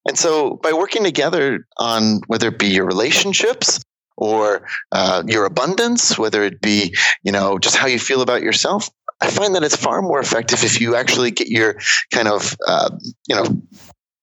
And 0.07 0.17
so, 0.17 0.59
by 0.61 0.73
working 0.73 1.03
together 1.03 1.67
on 1.77 2.21
whether 2.27 2.49
it 2.49 2.59
be 2.59 2.67
your 2.67 2.85
relationships 2.85 3.79
or 4.17 4.67
uh, 4.91 5.23
your 5.27 5.45
abundance, 5.45 6.17
whether 6.17 6.43
it 6.43 6.61
be 6.61 6.95
you 7.23 7.31
know 7.31 7.57
just 7.59 7.75
how 7.75 7.87
you 7.87 7.99
feel 7.99 8.21
about 8.21 8.43
yourself, 8.43 8.89
I 9.21 9.29
find 9.29 9.55
that 9.55 9.63
it's 9.63 9.75
far 9.75 10.01
more 10.01 10.19
effective 10.19 10.63
if 10.63 10.79
you 10.79 10.95
actually 10.95 11.31
get 11.31 11.47
your 11.47 11.79
kind 12.11 12.27
of 12.27 12.55
uh, 12.67 12.89
you 13.27 13.35
know 13.35 13.61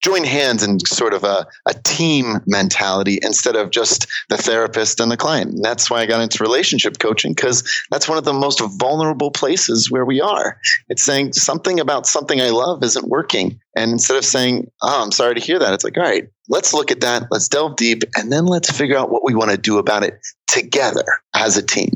join 0.02 0.24
hands 0.24 0.62
in 0.62 0.80
sort 0.80 1.14
of 1.14 1.24
a, 1.24 1.46
a 1.66 1.74
team 1.84 2.40
mentality 2.46 3.18
instead 3.22 3.56
of 3.56 3.70
just 3.70 4.06
the 4.28 4.36
therapist 4.36 5.00
and 5.00 5.10
the 5.10 5.16
client. 5.16 5.52
And 5.52 5.64
that's 5.64 5.90
why 5.90 6.00
I 6.00 6.06
got 6.06 6.20
into 6.20 6.42
relationship 6.42 6.98
coaching 6.98 7.32
because 7.32 7.62
that's 7.90 8.08
one 8.08 8.18
of 8.18 8.24
the 8.24 8.32
most 8.32 8.60
vulnerable 8.78 9.30
places 9.30 9.90
where 9.90 10.04
we 10.04 10.20
are. 10.20 10.58
It's 10.88 11.02
saying 11.02 11.34
something 11.34 11.78
about 11.78 12.06
something 12.06 12.40
I 12.40 12.50
love 12.50 12.82
isn't 12.82 13.08
working. 13.08 13.60
And 13.76 13.92
instead 13.92 14.16
of 14.16 14.24
saying, 14.24 14.70
Oh, 14.82 15.02
I'm 15.02 15.12
sorry 15.12 15.34
to 15.34 15.40
hear 15.40 15.58
that, 15.58 15.72
it's 15.72 15.84
like, 15.84 15.96
all 15.96 16.02
right, 16.02 16.28
let's 16.52 16.74
look 16.74 16.92
at 16.92 17.00
that, 17.00 17.24
let's 17.30 17.48
delve 17.48 17.76
deep, 17.76 18.04
and 18.14 18.30
then 18.30 18.44
let's 18.44 18.70
figure 18.70 18.96
out 18.96 19.10
what 19.10 19.24
we 19.24 19.34
want 19.34 19.50
to 19.50 19.56
do 19.56 19.78
about 19.78 20.04
it 20.04 20.20
together 20.46 21.04
as 21.34 21.56
a 21.56 21.62
team. 21.62 21.90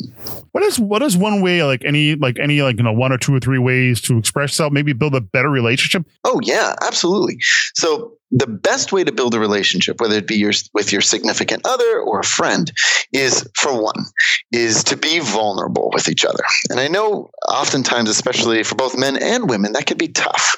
What 0.52 0.64
is 0.64 0.80
what 0.80 1.02
is 1.02 1.14
one 1.14 1.42
way 1.42 1.62
like 1.62 1.84
any 1.84 2.14
like 2.14 2.38
any 2.40 2.62
like 2.62 2.78
you 2.78 2.82
know 2.82 2.92
one 2.92 3.12
or 3.12 3.18
two 3.18 3.34
or 3.34 3.38
three 3.38 3.58
ways 3.58 4.00
to 4.02 4.16
express 4.18 4.52
yourself, 4.52 4.72
maybe 4.72 4.94
build 4.94 5.14
a 5.14 5.20
better 5.20 5.50
relationship? 5.50 6.06
Oh 6.24 6.40
yeah, 6.42 6.74
absolutely. 6.80 7.36
So 7.74 8.14
the 8.36 8.46
best 8.46 8.92
way 8.92 9.02
to 9.02 9.12
build 9.12 9.34
a 9.34 9.40
relationship, 9.40 9.98
whether 9.98 10.16
it 10.16 10.26
be 10.26 10.36
your, 10.36 10.52
with 10.74 10.92
your 10.92 11.00
significant 11.00 11.62
other 11.64 12.00
or 12.00 12.20
a 12.20 12.24
friend, 12.24 12.70
is 13.10 13.48
for 13.54 13.80
one, 13.80 14.04
is 14.52 14.84
to 14.84 14.96
be 14.96 15.20
vulnerable 15.20 15.90
with 15.94 16.08
each 16.10 16.22
other. 16.22 16.44
And 16.68 16.78
I 16.78 16.88
know 16.88 17.30
oftentimes, 17.48 18.10
especially 18.10 18.62
for 18.62 18.74
both 18.74 18.98
men 18.98 19.16
and 19.16 19.48
women, 19.48 19.72
that 19.72 19.86
can 19.86 19.96
be 19.96 20.08
tough. 20.08 20.56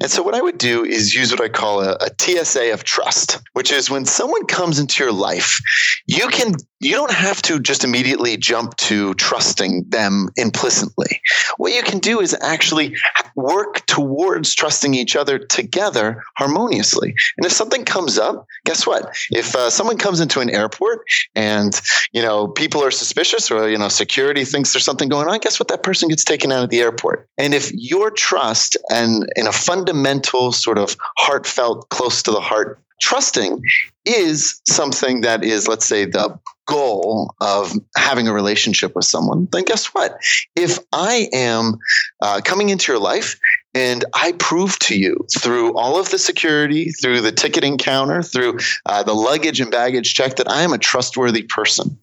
And 0.00 0.10
so 0.10 0.22
what 0.22 0.34
I 0.34 0.40
would 0.40 0.58
do 0.58 0.84
is 0.84 1.14
use 1.14 1.30
what 1.30 1.40
I 1.40 1.48
call 1.48 1.82
a, 1.82 1.96
a 2.00 2.10
TSA 2.18 2.72
of 2.72 2.82
trust, 2.82 3.40
which 3.52 3.70
is 3.70 3.88
when 3.88 4.04
someone 4.04 4.46
comes 4.46 4.80
into 4.80 5.04
your 5.04 5.12
life, 5.12 5.60
you 6.06 6.26
can 6.28 6.54
you 6.80 6.94
don't 6.94 7.12
have 7.12 7.40
to 7.42 7.60
just 7.60 7.84
immediately 7.84 8.36
jump 8.36 8.76
to 8.76 9.14
trusting 9.14 9.84
them 9.88 10.28
implicitly. 10.34 11.20
What 11.56 11.72
you 11.72 11.82
can 11.82 12.00
do 12.00 12.20
is 12.20 12.36
actually 12.42 12.96
work 13.36 13.86
towards 13.86 14.52
trusting 14.52 14.92
each 14.92 15.14
other 15.14 15.38
together 15.38 16.24
harmoniously. 16.36 17.11
And 17.36 17.46
if 17.46 17.52
something 17.52 17.84
comes 17.84 18.18
up, 18.18 18.46
guess 18.64 18.86
what? 18.86 19.14
If 19.30 19.54
uh, 19.54 19.70
someone 19.70 19.98
comes 19.98 20.20
into 20.20 20.40
an 20.40 20.50
airport 20.50 21.02
and 21.34 21.78
you 22.12 22.22
know 22.22 22.48
people 22.48 22.82
are 22.82 22.90
suspicious 22.90 23.50
or 23.50 23.68
you 23.68 23.78
know 23.78 23.88
security 23.88 24.44
thinks 24.44 24.72
there's 24.72 24.84
something 24.84 25.08
going 25.08 25.28
on, 25.28 25.38
guess 25.40 25.58
what? 25.58 25.68
That 25.68 25.82
person 25.82 26.08
gets 26.08 26.24
taken 26.24 26.52
out 26.52 26.64
of 26.64 26.70
the 26.70 26.80
airport. 26.80 27.28
And 27.38 27.54
if 27.54 27.70
your 27.72 28.10
trust 28.10 28.76
and 28.90 29.26
in 29.36 29.46
a 29.46 29.52
fundamental 29.52 30.52
sort 30.52 30.78
of 30.78 30.96
heartfelt, 31.18 31.88
close 31.88 32.22
to 32.24 32.30
the 32.30 32.40
heart 32.40 32.78
trusting 33.02 33.60
is 34.04 34.60
something 34.66 35.20
that 35.22 35.44
is, 35.44 35.68
let's 35.68 35.84
say, 35.84 36.04
the 36.06 36.38
goal 36.72 37.34
of 37.40 37.72
having 37.96 38.28
a 38.28 38.32
relationship 38.32 38.96
with 38.96 39.04
someone, 39.04 39.46
then 39.52 39.64
guess 39.64 39.86
what? 39.86 40.18
If 40.56 40.78
I 40.92 41.28
am 41.32 41.78
uh, 42.22 42.40
coming 42.42 42.70
into 42.70 42.92
your 42.92 43.00
life 43.00 43.38
and 43.74 44.04
I 44.14 44.32
prove 44.32 44.78
to 44.80 44.96
you 44.96 45.26
through 45.38 45.76
all 45.76 46.00
of 46.00 46.10
the 46.10 46.18
security, 46.18 46.90
through 46.90 47.20
the 47.20 47.32
ticketing 47.32 47.76
counter, 47.76 48.22
through 48.22 48.58
uh, 48.86 49.02
the 49.02 49.12
luggage 49.12 49.60
and 49.60 49.70
baggage 49.70 50.14
check 50.14 50.36
that 50.36 50.50
I 50.50 50.62
am 50.62 50.72
a 50.72 50.78
trustworthy 50.78 51.42
person, 51.42 51.98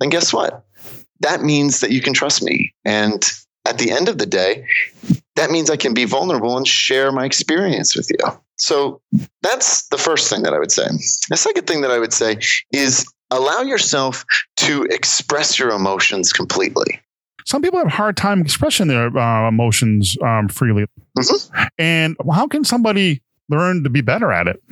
then 0.00 0.10
guess 0.10 0.32
what? 0.32 0.64
That 1.20 1.42
means 1.42 1.80
that 1.80 1.90
you 1.90 2.02
can 2.02 2.12
trust 2.12 2.42
me. 2.42 2.74
And 2.84 3.22
at 3.66 3.78
the 3.78 3.90
end 3.90 4.08
of 4.08 4.18
the 4.18 4.26
day, 4.26 4.66
that 5.36 5.50
means 5.50 5.70
I 5.70 5.76
can 5.76 5.94
be 5.94 6.04
vulnerable 6.04 6.56
and 6.56 6.66
share 6.66 7.12
my 7.12 7.24
experience 7.24 7.96
with 7.96 8.10
you. 8.10 8.40
So 8.56 9.00
that's 9.42 9.88
the 9.88 9.96
first 9.96 10.28
thing 10.28 10.42
that 10.42 10.52
I 10.52 10.58
would 10.58 10.72
say. 10.72 10.86
The 11.30 11.36
second 11.36 11.66
thing 11.66 11.80
that 11.80 11.90
I 11.90 11.98
would 11.98 12.12
say 12.12 12.38
is 12.72 13.06
allow 13.30 13.62
yourself 13.62 14.24
to 14.58 14.84
express 14.84 15.58
your 15.58 15.70
emotions 15.70 16.32
completely. 16.32 17.00
Some 17.46 17.62
people 17.62 17.78
have 17.78 17.88
a 17.88 17.90
hard 17.90 18.16
time 18.16 18.40
expressing 18.40 18.88
their 18.88 19.16
uh, 19.16 19.48
emotions 19.48 20.16
um, 20.22 20.48
freely. 20.48 20.84
Mm-hmm. 21.18 21.64
And 21.78 22.16
how 22.32 22.46
can 22.46 22.64
somebody 22.64 23.22
learn 23.48 23.82
to 23.84 23.90
be 23.90 24.02
better 24.02 24.30
at 24.30 24.46
it? 24.46 24.62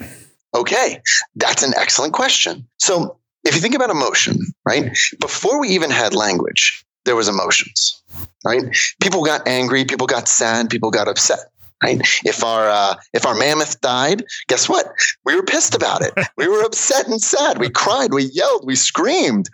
Okay, 0.54 1.00
that's 1.34 1.62
an 1.62 1.72
excellent 1.76 2.12
question. 2.12 2.68
So, 2.78 3.18
if 3.44 3.54
you 3.54 3.60
think 3.60 3.74
about 3.74 3.90
emotion, 3.90 4.38
right? 4.66 4.96
Before 5.20 5.60
we 5.60 5.68
even 5.70 5.90
had 5.90 6.14
language, 6.14 6.84
there 7.04 7.16
was 7.16 7.28
emotions, 7.28 8.02
right? 8.44 8.62
People 9.00 9.24
got 9.24 9.46
angry, 9.46 9.84
people 9.84 10.06
got 10.06 10.28
sad, 10.28 10.68
people 10.68 10.90
got 10.90 11.08
upset 11.08 11.38
right? 11.82 12.00
If 12.24 12.44
our 12.44 12.68
uh, 12.68 12.94
if 13.12 13.26
our 13.26 13.34
mammoth 13.34 13.80
died, 13.80 14.24
guess 14.48 14.68
what? 14.68 14.86
We 15.24 15.34
were 15.34 15.42
pissed 15.42 15.74
about 15.74 16.02
it. 16.02 16.12
We 16.36 16.48
were 16.48 16.62
upset 16.62 17.06
and 17.06 17.20
sad. 17.20 17.58
We 17.58 17.70
cried, 17.70 18.12
we 18.12 18.24
yelled, 18.24 18.66
we 18.66 18.76
screamed, 18.76 19.48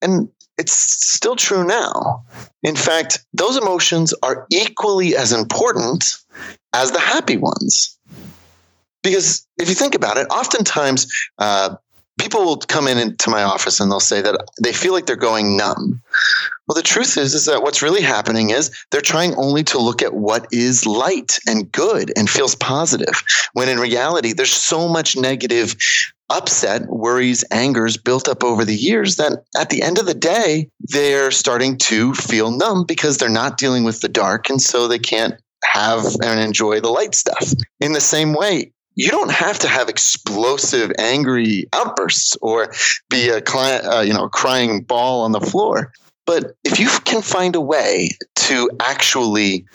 and 0.00 0.28
it's 0.58 0.72
still 0.72 1.36
true 1.36 1.64
now. 1.64 2.24
In 2.62 2.76
fact, 2.76 3.24
those 3.32 3.56
emotions 3.56 4.14
are 4.22 4.46
equally 4.50 5.16
as 5.16 5.32
important 5.32 6.16
as 6.72 6.92
the 6.92 7.00
happy 7.00 7.36
ones. 7.36 7.98
Because 9.02 9.46
if 9.58 9.68
you 9.68 9.74
think 9.74 9.94
about 9.94 10.16
it, 10.16 10.26
oftentimes 10.30 11.06
uh, 11.38 11.74
people 12.18 12.44
will 12.44 12.58
come 12.58 12.86
in 12.86 12.98
into 12.98 13.30
my 13.30 13.42
office 13.42 13.80
and 13.80 13.90
they'll 13.90 14.00
say 14.00 14.22
that 14.22 14.40
they 14.62 14.72
feel 14.72 14.92
like 14.92 15.06
they're 15.06 15.16
going 15.16 15.56
numb. 15.56 16.00
Well, 16.72 16.80
the 16.80 16.88
truth 16.88 17.18
is, 17.18 17.34
is 17.34 17.44
that 17.44 17.62
what's 17.62 17.82
really 17.82 18.00
happening 18.00 18.48
is 18.48 18.70
they're 18.90 19.02
trying 19.02 19.34
only 19.34 19.62
to 19.64 19.78
look 19.78 20.00
at 20.00 20.14
what 20.14 20.46
is 20.52 20.86
light 20.86 21.38
and 21.46 21.70
good 21.70 22.10
and 22.16 22.30
feels 22.30 22.54
positive. 22.54 23.22
When 23.52 23.68
in 23.68 23.78
reality, 23.78 24.32
there's 24.32 24.54
so 24.54 24.88
much 24.88 25.14
negative 25.14 25.76
upset, 26.30 26.86
worries, 26.86 27.44
angers 27.50 27.98
built 27.98 28.26
up 28.26 28.42
over 28.42 28.64
the 28.64 28.74
years 28.74 29.16
that 29.16 29.44
at 29.54 29.68
the 29.68 29.82
end 29.82 29.98
of 29.98 30.06
the 30.06 30.14
day, 30.14 30.70
they're 30.80 31.30
starting 31.30 31.76
to 31.76 32.14
feel 32.14 32.50
numb 32.50 32.86
because 32.88 33.18
they're 33.18 33.28
not 33.28 33.58
dealing 33.58 33.84
with 33.84 34.00
the 34.00 34.08
dark. 34.08 34.48
And 34.48 34.62
so 34.62 34.88
they 34.88 34.98
can't 34.98 35.34
have 35.64 36.06
and 36.22 36.40
enjoy 36.40 36.80
the 36.80 36.88
light 36.88 37.14
stuff. 37.14 37.52
In 37.80 37.92
the 37.92 38.00
same 38.00 38.32
way, 38.32 38.72
you 38.94 39.10
don't 39.10 39.30
have 39.30 39.58
to 39.58 39.68
have 39.68 39.90
explosive, 39.90 40.90
angry 40.98 41.66
outbursts 41.74 42.34
or 42.40 42.72
be 43.10 43.28
a 43.28 43.42
client, 43.42 43.84
uh, 43.84 44.00
you 44.00 44.14
know, 44.14 44.30
crying 44.30 44.82
ball 44.82 45.24
on 45.24 45.32
the 45.32 45.40
floor. 45.40 45.92
But 46.26 46.56
if 46.64 46.78
you 46.78 46.88
can 47.04 47.20
find 47.20 47.56
a 47.56 47.60
way 47.60 48.10
to 48.36 48.70
actually 48.80 49.66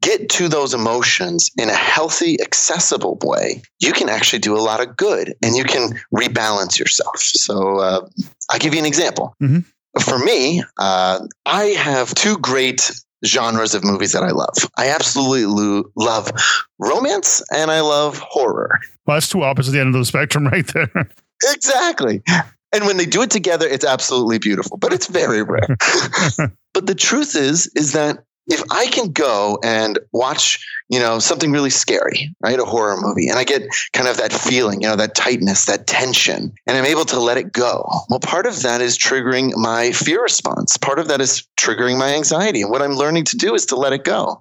get 0.00 0.28
to 0.30 0.48
those 0.48 0.72
emotions 0.72 1.50
in 1.58 1.68
a 1.68 1.74
healthy, 1.74 2.40
accessible 2.40 3.18
way, 3.22 3.62
you 3.80 3.92
can 3.92 4.08
actually 4.08 4.38
do 4.38 4.56
a 4.56 4.62
lot 4.62 4.80
of 4.80 4.96
good 4.96 5.34
and 5.42 5.56
you 5.56 5.64
can 5.64 5.90
rebalance 6.14 6.78
yourself. 6.78 7.18
So 7.18 7.78
uh, 7.78 8.06
I'll 8.50 8.58
give 8.58 8.72
you 8.72 8.80
an 8.80 8.86
example. 8.86 9.34
Mm-hmm. 9.42 9.60
For 10.00 10.18
me, 10.18 10.62
uh, 10.78 11.26
I 11.46 11.64
have 11.64 12.14
two 12.14 12.38
great 12.38 12.92
genres 13.24 13.74
of 13.74 13.82
movies 13.82 14.12
that 14.12 14.22
I 14.22 14.30
love. 14.30 14.54
I 14.76 14.88
absolutely 14.90 15.46
lo- 15.46 15.90
love 15.96 16.30
romance 16.78 17.42
and 17.50 17.70
I 17.70 17.80
love 17.80 18.18
horror. 18.18 18.78
Well, 19.06 19.16
that's 19.16 19.28
two 19.28 19.42
opposite 19.42 19.72
the 19.72 19.80
end 19.80 19.94
of 19.94 20.00
the 20.00 20.04
spectrum 20.04 20.46
right 20.52 20.66
there. 20.72 21.10
Exactly. 21.42 22.22
And 22.72 22.86
when 22.86 22.96
they 22.96 23.06
do 23.06 23.22
it 23.22 23.30
together, 23.30 23.66
it's 23.66 23.84
absolutely 23.84 24.38
beautiful, 24.38 24.76
but 24.76 24.92
it's 24.92 25.06
very 25.06 25.42
rare. 25.42 25.76
but 26.74 26.86
the 26.86 26.94
truth 26.94 27.36
is, 27.36 27.70
is 27.74 27.92
that 27.92 28.24
if 28.48 28.62
I 28.70 28.86
can 28.86 29.10
go 29.10 29.58
and 29.64 29.98
watch, 30.12 30.64
you 30.88 31.00
know, 31.00 31.18
something 31.18 31.50
really 31.50 31.70
scary, 31.70 32.32
right? 32.40 32.58
A 32.58 32.64
horror 32.64 32.96
movie, 33.00 33.28
and 33.28 33.38
I 33.38 33.44
get 33.44 33.66
kind 33.92 34.08
of 34.08 34.18
that 34.18 34.32
feeling, 34.32 34.82
you 34.82 34.88
know, 34.88 34.94
that 34.96 35.16
tightness, 35.16 35.64
that 35.64 35.86
tension, 35.88 36.52
and 36.66 36.76
I'm 36.76 36.84
able 36.84 37.04
to 37.06 37.18
let 37.18 37.38
it 37.38 37.52
go. 37.52 37.88
Well, 38.08 38.20
part 38.20 38.46
of 38.46 38.62
that 38.62 38.80
is 38.80 38.96
triggering 38.96 39.56
my 39.56 39.90
fear 39.90 40.22
response. 40.22 40.76
Part 40.76 41.00
of 41.00 41.08
that 41.08 41.20
is 41.20 41.46
triggering 41.58 41.98
my 41.98 42.14
anxiety. 42.14 42.62
And 42.62 42.70
what 42.70 42.82
I'm 42.82 42.92
learning 42.92 43.24
to 43.24 43.36
do 43.36 43.54
is 43.54 43.66
to 43.66 43.76
let 43.76 43.92
it 43.92 44.04
go 44.04 44.40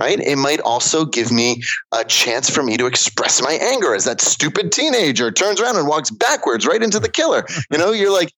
right? 0.00 0.18
It 0.18 0.36
might 0.36 0.60
also 0.60 1.04
give 1.04 1.30
me 1.30 1.62
a 1.92 2.04
chance 2.04 2.48
for 2.48 2.62
me 2.62 2.76
to 2.78 2.86
express 2.86 3.42
my 3.42 3.52
anger 3.52 3.94
as 3.94 4.06
that 4.06 4.20
stupid 4.20 4.72
teenager 4.72 5.30
turns 5.30 5.60
around 5.60 5.76
and 5.76 5.86
walks 5.86 6.10
backwards 6.10 6.66
right 6.66 6.82
into 6.82 6.98
the 6.98 7.08
killer. 7.08 7.44
You 7.70 7.78
know, 7.78 7.92
you're 7.92 8.12
like, 8.12 8.32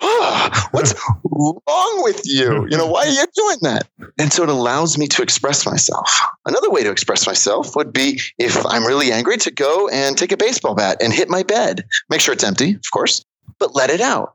oh, 0.00 0.68
what's 0.72 0.94
wrong 1.32 2.02
with 2.02 2.22
you? 2.24 2.66
You 2.68 2.76
know, 2.76 2.86
why 2.86 3.04
are 3.04 3.08
you 3.08 3.26
doing 3.34 3.58
that? 3.62 3.88
And 4.18 4.32
so 4.32 4.42
it 4.42 4.48
allows 4.48 4.98
me 4.98 5.06
to 5.08 5.22
express 5.22 5.64
myself. 5.64 6.20
Another 6.46 6.70
way 6.70 6.82
to 6.82 6.90
express 6.90 7.26
myself 7.26 7.76
would 7.76 7.92
be 7.92 8.20
if 8.38 8.66
I'm 8.66 8.84
really 8.84 9.12
angry 9.12 9.36
to 9.38 9.50
go 9.50 9.88
and 9.88 10.18
take 10.18 10.32
a 10.32 10.36
baseball 10.36 10.74
bat 10.74 10.98
and 11.00 11.12
hit 11.12 11.28
my 11.28 11.44
bed. 11.44 11.84
Make 12.10 12.20
sure 12.20 12.34
it's 12.34 12.44
empty, 12.44 12.74
of 12.74 12.90
course, 12.92 13.24
but 13.58 13.74
let 13.74 13.90
it 13.90 14.00
out. 14.00 14.34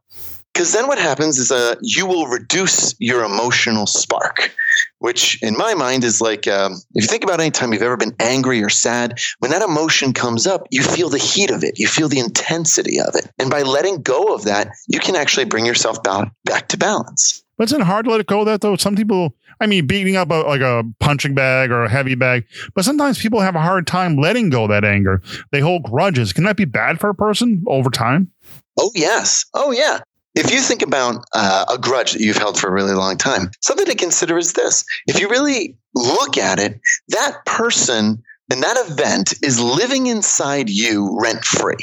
Because 0.54 0.74
then 0.74 0.88
what 0.88 0.98
happens 0.98 1.38
is 1.38 1.52
uh, 1.52 1.76
you 1.82 2.06
will 2.06 2.28
reduce 2.28 2.96
your 3.00 3.24
emotional 3.24 3.86
spark 3.86 4.52
which 5.00 5.42
in 5.42 5.58
my 5.58 5.74
mind 5.74 6.04
is 6.04 6.22
like 6.22 6.48
um, 6.48 6.74
if 6.94 7.04
you 7.04 7.08
think 7.08 7.24
about 7.24 7.40
any 7.40 7.52
time 7.52 7.74
you've 7.74 7.82
ever 7.82 7.98
been 7.98 8.16
angry 8.20 8.64
or 8.64 8.70
sad, 8.70 9.20
when 9.40 9.52
that 9.52 9.62
emotion 9.62 10.14
comes 10.14 10.48
up, 10.48 10.68
you 10.72 10.84
feel 10.84 11.10
the 11.10 11.18
heat 11.18 11.52
of 11.52 11.64
it, 11.64 11.80
you 11.80 11.88
feel 11.88 12.10
the 12.10 12.20
intensity 12.20 13.00
of 13.00 13.16
it. 13.16 13.30
And 13.40 13.50
by 13.50 13.62
letting 13.62 14.02
go 14.02 14.34
of 14.34 14.44
that, 14.44 14.70
you 14.88 15.00
can 15.00 15.16
actually 15.16 15.46
bring 15.46 15.66
yourself 15.66 16.02
back, 16.04 16.32
back 16.46 16.68
to 16.70 16.78
balance. 16.78 17.44
But 17.58 17.66
isn't 17.66 17.82
it 17.82 17.86
hard 17.86 18.06
to 18.06 18.12
let 18.12 18.22
it 18.22 18.28
go 18.28 18.42
of 18.42 18.46
that 18.46 18.62
though? 18.62 18.78
Some 18.78 18.96
people, 18.96 19.36
I 19.60 19.68
mean, 19.68 19.86
beating 19.86 20.16
up 20.16 20.32
a, 20.32 20.36
like 20.36 20.62
a 20.62 20.84
punching 21.00 21.36
bag 21.36 21.72
or 21.72 21.84
a 21.84 21.90
heavy 21.90 22.16
bag, 22.16 22.46
but 22.74 22.86
sometimes 22.86 23.20
people 23.20 23.42
have 23.42 23.56
a 23.56 23.62
hard 23.62 23.86
time 23.86 24.16
letting 24.16 24.50
go 24.50 24.64
of 24.64 24.70
that 24.70 24.86
anger. 24.86 25.22
They 25.52 25.60
hold 25.60 25.84
grudges. 25.84 26.32
Can 26.32 26.46
that 26.46 26.56
be 26.56 26.66
bad 26.66 27.00
for 27.02 27.10
a 27.10 27.16
person 27.16 27.64
over 27.68 27.90
time? 27.90 28.32
Oh, 28.80 28.92
yes. 28.96 29.46
Oh, 29.54 29.72
yeah. 29.72 30.00
If 30.36 30.52
you 30.52 30.62
think 30.62 30.82
about 30.82 31.26
uh, 31.34 31.66
a 31.74 31.78
grudge 31.78 32.14
that 32.14 32.22
you've 32.22 32.38
held 32.38 32.60
for 32.60 32.68
a 32.68 32.72
really 32.72 32.94
long 32.94 33.18
time, 33.18 33.52
something 33.62 33.88
to 33.88 33.96
consider 33.96 34.38
is 34.38 34.54
this. 34.54 34.86
If 35.08 35.20
you 35.20 35.30
really 35.30 35.76
look 35.96 36.38
at 36.38 36.60
it, 36.60 36.80
that 37.10 37.46
person 37.46 38.24
and 38.52 38.64
that 38.64 38.78
event 38.90 39.34
is 39.44 39.60
living 39.60 40.08
inside 40.08 40.70
you 40.70 41.18
rent 41.22 41.46
free. 41.46 41.78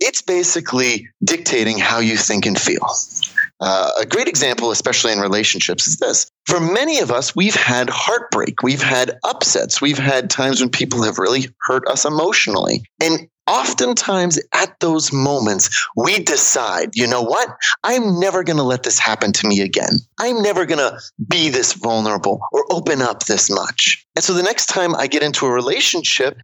It's 0.00 0.20
basically 0.20 1.08
dictating 1.22 1.78
how 1.78 2.00
you 2.00 2.16
think 2.16 2.44
and 2.44 2.58
feel. 2.58 2.86
Uh, 3.60 3.90
a 4.00 4.04
great 4.04 4.26
example, 4.26 4.72
especially 4.72 5.12
in 5.12 5.20
relationships, 5.20 5.86
is 5.86 5.98
this. 5.98 6.28
For 6.46 6.58
many 6.58 6.98
of 6.98 7.12
us, 7.12 7.36
we've 7.36 7.54
had 7.54 7.88
heartbreak, 7.88 8.62
we've 8.62 8.82
had 8.82 9.18
upsets, 9.22 9.80
we've 9.80 9.98
had 9.98 10.28
times 10.28 10.60
when 10.60 10.70
people 10.70 11.02
have 11.04 11.18
really 11.18 11.46
hurt 11.60 11.86
us 11.86 12.04
emotionally. 12.04 12.82
And 13.00 13.28
oftentimes 13.46 14.40
at 14.52 14.78
those 14.80 15.12
moments, 15.12 15.86
we 15.96 16.20
decide, 16.20 16.90
you 16.94 17.06
know 17.06 17.22
what? 17.22 17.48
I'm 17.82 18.18
never 18.20 18.44
going 18.44 18.56
to 18.56 18.62
let 18.62 18.82
this 18.82 18.98
happen 18.98 19.32
to 19.32 19.46
me 19.46 19.60
again. 19.60 19.98
I'm 20.20 20.42
never 20.42 20.66
going 20.66 20.78
to 20.78 20.98
be 21.28 21.48
this 21.48 21.72
vulnerable 21.72 22.40
or 22.52 22.64
open 22.70 23.02
up 23.02 23.24
this 23.24 23.50
much. 23.50 24.06
And 24.14 24.24
so 24.24 24.32
the 24.32 24.42
next 24.42 24.66
time 24.66 24.94
I 24.94 25.06
get 25.06 25.22
into 25.22 25.46
a 25.46 25.52
relationship, 25.52 26.38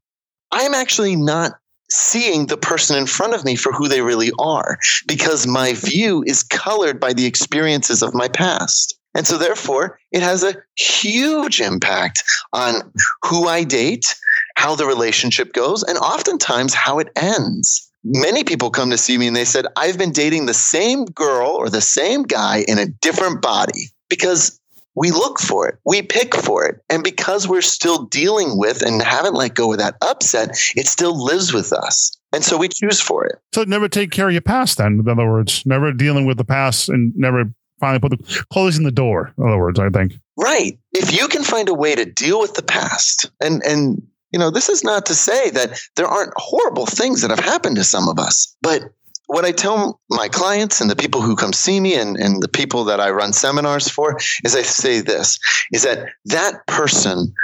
I'm 0.51 0.75
actually 0.75 1.17
not 1.17 1.53
seeing 1.91 2.47
the 2.47 2.57
person 2.57 2.97
in 2.99 3.07
front 3.07 3.35
of 3.35 3.45
me 3.45 3.57
for 3.57 3.73
who 3.73 3.89
they 3.89 4.03
really 4.03 4.31
are 4.39 4.79
because 5.07 5.47
my 5.47 5.73
view 5.73 6.23
is 6.27 6.43
colored 6.43 7.01
by 7.01 7.13
the 7.13 7.27
experiences 7.27 8.03
of 8.03 8.15
my 8.15 8.29
past. 8.29 8.98
And 9.19 9.27
so, 9.27 9.37
therefore, 9.37 9.99
it 10.13 10.23
has 10.23 10.45
a 10.45 10.55
huge 10.77 11.61
impact 11.61 12.23
on 12.53 12.93
who 13.25 13.49
I 13.49 13.65
date, 13.65 14.15
how 14.55 14.77
the 14.77 14.87
relationship 14.87 15.53
goes, 15.53 15.83
and 15.83 15.99
oftentimes 15.99 16.73
how 16.73 17.01
it 17.01 17.09
ends. 17.17 17.91
Many 18.05 18.45
people 18.45 18.71
come 18.71 18.91
to 18.91 18.97
see 18.97 19.19
me 19.19 19.27
and 19.27 19.35
they 19.35 19.45
said, 19.45 19.67
I've 19.75 19.99
been 19.99 20.13
dating 20.13 20.47
the 20.47 20.55
same 20.55 21.05
girl 21.05 21.49
or 21.49 21.69
the 21.69 21.81
same 21.81 22.23
guy 22.23 22.65
in 22.69 22.79
a 22.79 22.87
different 22.87 23.43
body 23.43 23.91
because 24.09 24.61
we 24.95 25.11
look 25.11 25.41
for 25.41 25.69
it, 25.69 25.79
we 25.85 26.03
pick 26.03 26.37
for 26.37 26.65
it. 26.65 26.81
And 26.89 27.03
because 27.03 27.49
we're 27.49 27.61
still 27.61 28.05
dealing 28.05 28.57
with 28.57 28.83
and 28.83 29.03
haven't 29.03 29.35
let 29.35 29.55
go 29.57 29.73
of 29.73 29.79
that 29.79 29.97
upset, 30.01 30.57
it 30.77 30.87
still 30.87 31.25
lives 31.25 31.53
with 31.53 31.73
us. 31.73 32.17
And 32.33 32.45
so 32.45 32.57
we 32.57 32.69
choose 32.69 33.01
for 33.01 33.25
it. 33.27 33.37
So 33.53 33.65
never 33.65 33.89
take 33.89 34.13
care 34.13 34.29
of 34.29 34.33
your 34.33 34.43
past 34.43 34.79
then, 34.79 35.01
in 35.01 35.09
other 35.09 35.29
words, 35.29 35.65
never 35.67 35.93
dealing 35.93 36.25
with 36.25 36.37
the 36.37 36.45
past 36.45 36.89
and 36.89 37.13
never 37.17 37.53
finally 37.81 38.01
put 38.01 38.11
the 38.11 38.45
closing 38.53 38.85
the 38.85 38.93
door, 38.93 39.33
in 39.39 39.47
other 39.47 39.59
words, 39.59 39.79
I 39.79 39.89
think. 39.91 40.15
Right. 40.37 40.79
If 40.93 41.19
you 41.19 41.29
can 41.29 41.43
find 41.43 41.69
a 41.69 41.75
way 41.75 41.95
to 41.95 42.05
deal 42.05 42.41
with 42.41 42.55
the 42.55 42.63
past 42.63 43.31
and 43.41 43.63
and 43.63 44.03
you 44.31 44.39
know, 44.39 44.51
this 44.51 44.69
is 44.69 44.85
not 44.85 45.07
to 45.07 45.15
say 45.15 45.49
that 45.51 45.81
there 45.97 46.07
aren't 46.07 46.35
horrible 46.37 46.85
things 46.85 47.23
that 47.23 47.31
have 47.31 47.41
happened 47.41 47.77
to 47.77 47.85
some 47.85 48.09
of 48.09 48.19
us, 48.19 48.55
but 48.61 48.83
what 49.29 49.45
I 49.45 49.53
tell 49.53 50.01
my 50.11 50.29
clients 50.29 50.81
and 50.81 50.91
the 50.91 50.97
people 50.97 51.21
who 51.21 51.37
come 51.37 51.53
see 51.53 51.81
me 51.81 51.95
and, 51.95 52.17
and 52.17 52.43
the 52.43 52.49
people 52.49 52.85
that 52.85 52.99
I 52.99 53.11
run 53.11 53.35
seminars 53.35 53.89
for 53.89 54.19
is 54.43 54.57
I 54.57 54.63
say 54.63 55.01
this 55.01 55.39
is 55.71 55.83
that 55.83 56.09
that 56.27 56.67
person 56.67 57.35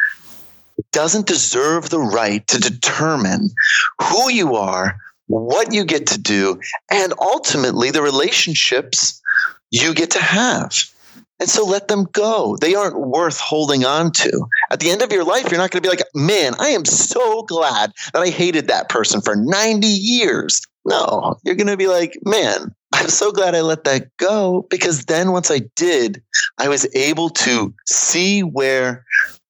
doesn't 0.92 1.26
deserve 1.26 1.90
the 1.90 2.00
right 2.00 2.46
to 2.48 2.58
determine 2.58 3.50
who 4.00 4.30
you 4.30 4.56
are, 4.56 4.96
what 5.26 5.74
you 5.74 5.84
get 5.84 6.06
to 6.08 6.18
do, 6.18 6.58
and 6.90 7.12
ultimately 7.20 7.90
the 7.90 8.02
relationships 8.02 9.20
you 9.74 9.92
get 9.92 10.12
to 10.12 10.22
have. 10.22 10.72
And 11.40 11.48
so 11.48 11.64
let 11.64 11.88
them 11.88 12.04
go. 12.12 12.56
They 12.60 12.76
aren't 12.76 13.00
worth 13.00 13.40
holding 13.40 13.84
on 13.84 14.12
to. 14.12 14.46
At 14.70 14.78
the 14.78 14.90
end 14.90 15.02
of 15.02 15.10
your 15.10 15.24
life, 15.24 15.50
you're 15.50 15.58
not 15.58 15.72
going 15.72 15.82
to 15.82 15.88
be 15.88 15.94
like, 15.94 16.06
man, 16.14 16.54
I 16.60 16.68
am 16.68 16.84
so 16.84 17.42
glad 17.42 17.92
that 18.12 18.22
I 18.22 18.28
hated 18.28 18.68
that 18.68 18.88
person 18.88 19.20
for 19.20 19.34
90 19.34 19.86
years. 19.86 20.62
No, 20.84 21.34
you're 21.44 21.56
going 21.56 21.66
to 21.66 21.76
be 21.76 21.88
like, 21.88 22.16
man, 22.24 22.72
I'm 22.92 23.08
so 23.08 23.32
glad 23.32 23.56
I 23.56 23.62
let 23.62 23.82
that 23.84 24.16
go 24.16 24.64
because 24.70 25.06
then 25.06 25.32
once 25.32 25.50
I 25.50 25.62
did, 25.74 26.22
I 26.58 26.68
was 26.68 26.86
able 26.94 27.30
to 27.30 27.74
see 27.84 28.42
where, 28.42 29.04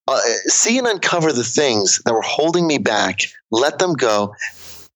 uh, 0.09 0.21
see 0.47 0.78
and 0.78 0.87
uncover 0.87 1.33
the 1.33 1.45
things 1.45 2.00
that 2.07 2.14
were 2.14 2.23
holding 2.23 2.66
me 2.66 2.78
back, 2.78 3.21
let 3.50 3.78
them 3.78 3.93
go. 3.93 4.35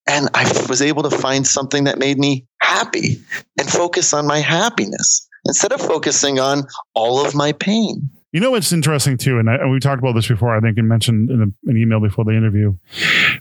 And 0.06 0.30
I 0.32 0.50
was 0.70 0.80
able 0.80 1.02
to 1.02 1.10
find 1.10 1.46
something 1.46 1.84
that 1.84 1.98
made 1.98 2.18
me 2.18 2.46
happy 2.68 3.20
and 3.58 3.68
focus 3.68 4.12
on 4.12 4.26
my 4.26 4.38
happiness 4.38 5.26
instead 5.46 5.72
of 5.72 5.80
focusing 5.80 6.38
on 6.38 6.64
all 6.94 7.24
of 7.24 7.34
my 7.34 7.52
pain. 7.52 8.10
You 8.32 8.40
know 8.40 8.50
what's 8.50 8.72
interesting 8.72 9.16
too, 9.16 9.38
and, 9.38 9.48
I, 9.48 9.54
and 9.54 9.70
we 9.70 9.80
talked 9.80 10.00
about 10.00 10.14
this 10.14 10.28
before. 10.28 10.54
I 10.54 10.60
think 10.60 10.76
you 10.76 10.82
mentioned 10.82 11.30
in 11.30 11.40
a, 11.40 11.70
an 11.70 11.78
email 11.78 11.98
before 11.98 12.26
the 12.26 12.32
interview. 12.32 12.74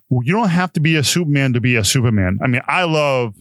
You 0.10 0.34
don't 0.34 0.48
have 0.48 0.72
to 0.74 0.80
be 0.80 0.96
a 0.96 1.04
Superman 1.04 1.52
to 1.54 1.60
be 1.60 1.76
a 1.76 1.84
Superman. 1.84 2.40
I 2.42 2.48
mean, 2.48 2.62
I 2.68 2.86
love 2.86 3.36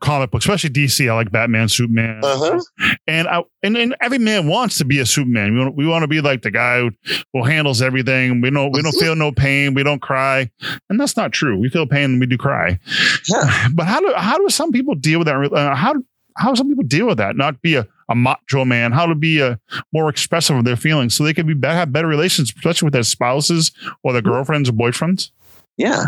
comic 0.00 0.30
books, 0.30 0.44
especially 0.44 0.70
DC. 0.70 1.10
I 1.10 1.14
like 1.14 1.32
Batman, 1.32 1.68
Superman, 1.68 2.20
uh-huh. 2.22 2.60
and 3.08 3.26
I, 3.26 3.42
and, 3.64 3.76
and 3.76 3.96
every 4.00 4.18
man 4.18 4.46
wants 4.46 4.78
to 4.78 4.84
be 4.84 5.00
a 5.00 5.06
Superman. 5.06 5.54
We 5.54 5.60
want, 5.60 5.76
we 5.76 5.86
want 5.88 6.02
to 6.04 6.08
be 6.08 6.20
like 6.20 6.42
the 6.42 6.52
guy 6.52 6.78
who, 6.78 6.90
who 7.32 7.42
handles 7.42 7.82
everything. 7.82 8.40
We 8.40 8.50
don't 8.50 8.70
we 8.70 8.80
don't 8.80 8.92
feel 8.92 9.16
no 9.16 9.32
pain. 9.32 9.74
We 9.74 9.82
don't 9.82 10.00
cry, 10.00 10.52
and 10.88 11.00
that's 11.00 11.16
not 11.16 11.32
true. 11.32 11.58
We 11.58 11.68
feel 11.68 11.86
pain 11.86 12.12
and 12.12 12.20
we 12.20 12.26
do 12.26 12.38
cry. 12.38 12.78
Yeah. 13.28 13.68
But 13.74 13.86
how 13.86 13.98
do 13.98 14.12
how 14.16 14.38
do 14.38 14.48
some 14.50 14.70
people 14.70 14.94
deal 14.94 15.18
with 15.18 15.26
that? 15.26 15.52
Uh, 15.52 15.74
how 15.74 15.94
how 16.36 16.54
some 16.54 16.68
people 16.68 16.84
deal 16.84 17.06
with 17.06 17.18
that? 17.18 17.36
Not 17.36 17.60
be 17.62 17.76
a 17.76 17.86
a 18.08 18.14
macho 18.14 18.64
man, 18.64 18.92
how 18.92 19.06
to 19.06 19.14
be 19.14 19.40
a, 19.40 19.58
more 19.92 20.08
expressive 20.08 20.56
of 20.56 20.64
their 20.64 20.76
feelings 20.76 21.16
so 21.16 21.24
they 21.24 21.32
can 21.32 21.46
be 21.46 21.66
have 21.66 21.92
better 21.92 22.06
relations, 22.06 22.52
especially 22.54 22.86
with 22.86 22.92
their 22.92 23.02
spouses 23.02 23.72
or 24.02 24.12
their 24.12 24.20
mm-hmm. 24.20 24.32
girlfriends 24.32 24.68
or 24.68 24.72
boyfriends. 24.72 25.30
Yeah. 25.76 26.04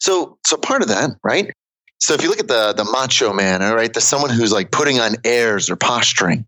So 0.00 0.38
so 0.46 0.56
part 0.56 0.82
of 0.82 0.88
that, 0.88 1.10
right? 1.22 1.52
So 1.98 2.14
if 2.14 2.22
you 2.22 2.30
look 2.30 2.40
at 2.40 2.48
the 2.48 2.72
the 2.72 2.84
macho 2.84 3.32
man, 3.32 3.62
all 3.62 3.76
right, 3.76 3.92
the 3.92 4.00
someone 4.00 4.30
who's 4.30 4.52
like 4.52 4.70
putting 4.70 4.98
on 4.98 5.16
airs 5.24 5.68
or 5.68 5.76
posturing, 5.76 6.46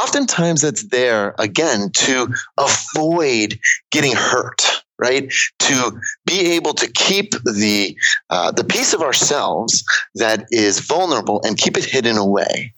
oftentimes 0.00 0.62
that's 0.62 0.84
there 0.84 1.34
again 1.38 1.90
to 1.94 2.34
avoid 2.58 3.58
getting 3.90 4.12
hurt 4.12 4.79
right 5.00 5.32
to 5.58 6.00
be 6.26 6.52
able 6.52 6.74
to 6.74 6.90
keep 6.92 7.32
the 7.44 7.96
uh, 8.30 8.50
the 8.50 8.64
piece 8.64 8.92
of 8.92 9.02
ourselves 9.02 9.84
that 10.14 10.44
is 10.50 10.80
vulnerable 10.80 11.40
and 11.44 11.56
keep 11.56 11.76
it 11.76 11.84
hidden 11.84 12.16
away 12.16 12.72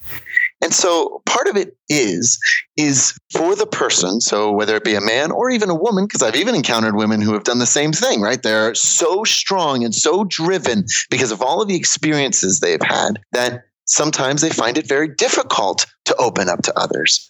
and 0.63 0.73
so 0.73 1.21
part 1.27 1.49
of 1.49 1.57
it 1.57 1.77
is 1.89 2.39
is 2.77 3.19
for 3.33 3.57
the 3.57 3.67
person, 3.67 4.21
so 4.21 4.53
whether 4.53 4.77
it 4.77 4.85
be 4.85 4.95
a 4.95 5.01
man 5.01 5.33
or 5.33 5.51
even 5.51 5.69
a 5.69 5.75
woman 5.75 6.07
because 6.07 6.23
I've 6.23 6.37
even 6.37 6.55
encountered 6.55 6.95
women 6.95 7.21
who 7.21 7.33
have 7.35 7.43
done 7.43 7.59
the 7.59 7.67
same 7.67 7.93
thing, 7.93 8.21
right? 8.21 8.41
They're 8.41 8.75
so 8.77 9.25
strong 9.25 9.85
and 9.85 9.93
so 9.93 10.25
driven 10.25 10.87
because 11.11 11.33
of 11.33 11.43
all 11.43 11.61
of 11.61 11.69
the 11.69 11.75
experiences 11.75 12.61
they've 12.61 12.81
had 12.81 13.21
that 13.33 13.65
sometimes 13.87 14.41
they 14.41 14.51
find 14.51 14.79
it 14.79 14.87
very 14.87 15.09
difficult 15.09 15.87
to 16.05 16.15
open 16.17 16.49
up 16.49 16.63
to 16.63 16.79
others. 16.79 17.29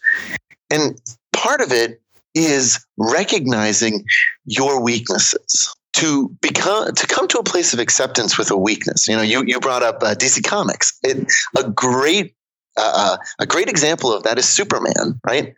And 0.70 1.00
part 1.32 1.62
of 1.62 1.72
it 1.72 2.01
is 2.34 2.84
recognizing 2.96 4.04
your 4.44 4.82
weaknesses 4.82 5.74
to 5.94 6.28
become 6.40 6.92
to 6.94 7.06
come 7.06 7.28
to 7.28 7.38
a 7.38 7.42
place 7.42 7.74
of 7.74 7.78
acceptance 7.78 8.38
with 8.38 8.50
a 8.50 8.56
weakness. 8.56 9.06
You 9.08 9.16
know, 9.16 9.22
you 9.22 9.44
you 9.46 9.60
brought 9.60 9.82
up 9.82 10.02
uh, 10.02 10.14
DC 10.14 10.44
Comics. 10.44 10.98
It, 11.02 11.30
a 11.56 11.68
great 11.68 12.34
uh, 12.76 13.16
a 13.38 13.46
great 13.46 13.68
example 13.68 14.12
of 14.12 14.22
that 14.22 14.38
is 14.38 14.48
Superman, 14.48 15.20
right? 15.26 15.54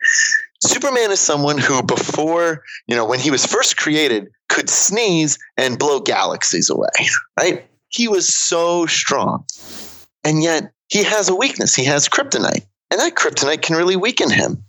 Superman 0.61 1.11
is 1.11 1.19
someone 1.19 1.57
who, 1.57 1.83
before, 1.83 2.63
you 2.87 2.95
know, 2.95 3.05
when 3.05 3.19
he 3.19 3.29
was 3.29 3.45
first 3.45 3.77
created, 3.77 4.27
could 4.49 4.69
sneeze 4.69 5.37
and 5.57 5.77
blow 5.77 5.99
galaxies 5.99 6.69
away, 6.69 6.89
right? 7.39 7.65
He 7.89 8.07
was 8.07 8.27
so 8.27 8.85
strong. 8.85 9.45
And 10.23 10.43
yet 10.43 10.71
he 10.87 11.03
has 11.03 11.29
a 11.29 11.35
weakness. 11.35 11.75
He 11.75 11.85
has 11.85 12.09
kryptonite, 12.09 12.65
and 12.91 12.99
that 12.99 13.15
kryptonite 13.15 13.61
can 13.61 13.75
really 13.75 13.95
weaken 13.95 14.29
him. 14.29 14.63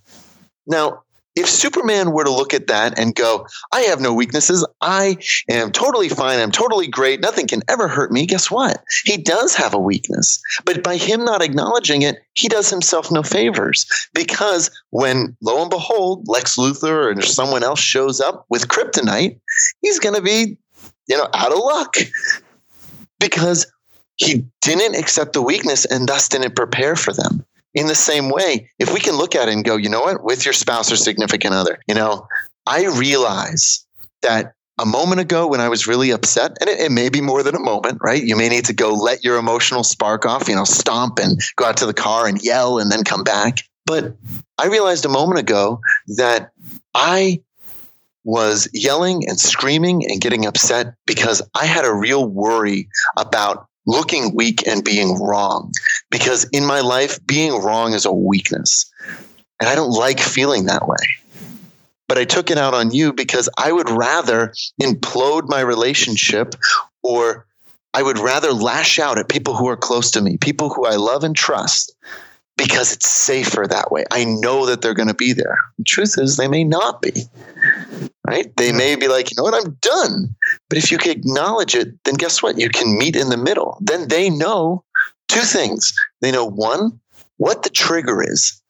Now, 0.65 1.03
if 1.37 1.47
Superman 1.47 2.11
were 2.11 2.23
to 2.23 2.31
look 2.31 2.55
at 2.55 2.65
that 2.67 2.97
and 2.97 3.13
go, 3.13 3.45
I 3.71 3.81
have 3.81 4.01
no 4.01 4.11
weaknesses, 4.11 4.65
I 4.81 5.17
am 5.47 5.71
totally 5.71 6.09
fine, 6.09 6.39
I'm 6.39 6.51
totally 6.51 6.87
great, 6.87 7.21
nothing 7.21 7.45
can 7.45 7.61
ever 7.69 7.87
hurt 7.87 8.11
me, 8.11 8.25
guess 8.25 8.49
what? 8.49 8.83
He 9.05 9.17
does 9.17 9.53
have 9.53 9.75
a 9.75 9.79
weakness. 9.79 10.41
But 10.65 10.83
by 10.83 10.97
him 10.97 11.23
not 11.23 11.43
acknowledging 11.43 12.01
it, 12.01 12.17
he 12.33 12.47
does 12.47 12.71
himself 12.71 13.11
no 13.11 13.21
favors. 13.21 13.85
Because 14.15 14.71
when 14.89 15.37
lo 15.41 15.61
and 15.61 15.69
behold, 15.69 16.27
Lex 16.27 16.57
Luthor 16.57 17.15
or 17.15 17.21
someone 17.21 17.63
else 17.63 17.79
shows 17.79 18.19
up 18.19 18.47
with 18.49 18.67
kryptonite, 18.67 19.39
he's 19.81 19.99
going 19.99 20.15
to 20.15 20.21
be, 20.23 20.57
you 21.07 21.17
know, 21.17 21.29
out 21.35 21.51
of 21.51 21.59
luck. 21.59 21.97
Because 23.19 23.71
he 24.15 24.47
didn't 24.61 24.95
accept 24.95 25.33
the 25.33 25.41
weakness 25.43 25.85
and 25.85 26.09
thus 26.09 26.29
didn't 26.29 26.55
prepare 26.55 26.95
for 26.95 27.13
them 27.13 27.45
in 27.77 27.85
the 27.85 27.95
same 27.95 28.29
way, 28.29 28.71
if 28.79 28.91
we 28.91 28.99
can 28.99 29.15
look 29.15 29.35
at 29.35 29.49
it 29.49 29.53
and 29.53 29.63
go, 29.63 29.77
you 29.77 29.87
know 29.87 30.01
what, 30.01 30.23
with 30.23 30.45
your 30.45 30.53
spouse 30.53 30.91
or 30.91 30.95
significant 30.95 31.53
other, 31.53 31.77
you 31.87 31.93
know, 31.93 32.27
I 32.65 32.87
realize 32.87 33.85
that 34.23 34.53
a 34.79 34.85
moment 34.85 35.21
ago 35.21 35.47
when 35.47 35.61
I 35.61 35.69
was 35.69 35.85
really 35.85 36.09
upset, 36.09 36.57
and 36.59 36.69
it, 36.69 36.79
it, 36.79 36.91
may 36.91 37.09
be 37.09 37.21
more 37.21 37.43
than 37.43 37.53
a 37.53 37.59
moment, 37.59 37.99
right? 38.01 38.21
You 38.21 38.35
may 38.35 38.49
need 38.49 38.65
to 38.65 38.73
go 38.73 38.93
let 38.93 39.23
your 39.23 39.37
emotional 39.37 39.83
spark 39.83 40.25
off, 40.25 40.47
you 40.47 40.55
know, 40.55 40.63
stomp 40.63 41.19
and 41.19 41.39
go 41.55 41.65
out 41.65 41.77
to 41.77 41.85
the 41.85 41.93
car 41.93 42.27
and 42.27 42.41
yell 42.43 42.79
and 42.79 42.91
then 42.91 43.03
come 43.03 43.23
back. 43.23 43.59
But 43.85 44.15
I 44.57 44.67
realized 44.67 45.05
a 45.05 45.09
moment 45.09 45.39
ago 45.39 45.79
that 46.17 46.51
I 46.95 47.41
was 48.23 48.67
yelling 48.73 49.27
and 49.27 49.39
screaming 49.39 50.03
and 50.09 50.19
getting 50.19 50.45
upset 50.47 50.95
because 51.05 51.41
I 51.55 51.65
had 51.65 51.85
a 51.85 51.93
real 51.93 52.27
worry 52.27 52.89
about 53.17 53.67
looking 53.87 54.35
weak 54.35 54.67
and 54.67 54.83
being 54.83 55.19
wrong. 55.19 55.71
Because 56.11 56.43
in 56.51 56.65
my 56.65 56.81
life, 56.81 57.25
being 57.25 57.61
wrong 57.61 57.93
is 57.93 58.05
a 58.05 58.13
weakness. 58.13 58.91
And 59.59 59.67
I 59.67 59.73
don't 59.73 59.91
like 59.91 60.19
feeling 60.19 60.65
that 60.65 60.87
way. 60.87 60.97
But 62.07 62.17
I 62.17 62.25
took 62.25 62.51
it 62.51 62.57
out 62.57 62.73
on 62.73 62.91
you 62.91 63.11
because 63.13 63.49
I 63.57 63.71
would 63.71 63.89
rather 63.89 64.53
implode 64.81 65.49
my 65.49 65.61
relationship 65.61 66.53
or 67.01 67.45
I 67.93 68.03
would 68.03 68.19
rather 68.19 68.53
lash 68.53 68.99
out 68.99 69.17
at 69.17 69.27
people 69.27 69.55
who 69.55 69.67
are 69.67 69.77
close 69.77 70.11
to 70.11 70.21
me, 70.21 70.37
people 70.37 70.69
who 70.69 70.85
I 70.85 70.95
love 70.95 71.23
and 71.23 71.35
trust, 71.35 71.95
because 72.57 72.91
it's 72.93 73.09
safer 73.09 73.65
that 73.67 73.91
way. 73.91 74.05
I 74.11 74.25
know 74.25 74.65
that 74.65 74.81
they're 74.81 74.93
going 74.93 75.07
to 75.07 75.13
be 75.13 75.33
there. 75.33 75.57
The 75.77 75.83
truth 75.83 76.15
is, 76.17 76.37
they 76.37 76.47
may 76.47 76.63
not 76.63 77.01
be 77.01 77.11
right? 78.27 78.55
They 78.57 78.73
may 78.73 78.95
be 78.95 79.07
like, 79.07 79.31
you 79.31 79.35
know 79.37 79.43
what, 79.43 79.55
I'm 79.55 79.77
done. 79.81 80.35
But 80.69 80.77
if 80.77 80.91
you 80.91 80.97
can 80.97 81.11
acknowledge 81.11 81.73
it, 81.73 81.93
then 82.03 82.15
guess 82.15 82.43
what? 82.43 82.59
You 82.59 82.69
can 82.69 82.97
meet 82.97 83.15
in 83.15 83.29
the 83.29 83.37
middle. 83.37 83.77
Then 83.81 84.09
they 84.09 84.29
know 84.29 84.83
two 85.29 85.41
things. 85.41 85.93
They 86.21 86.31
know 86.31 86.45
one, 86.45 86.99
what 87.37 87.63
the 87.63 87.69
trigger 87.69 88.21
is. 88.21 88.61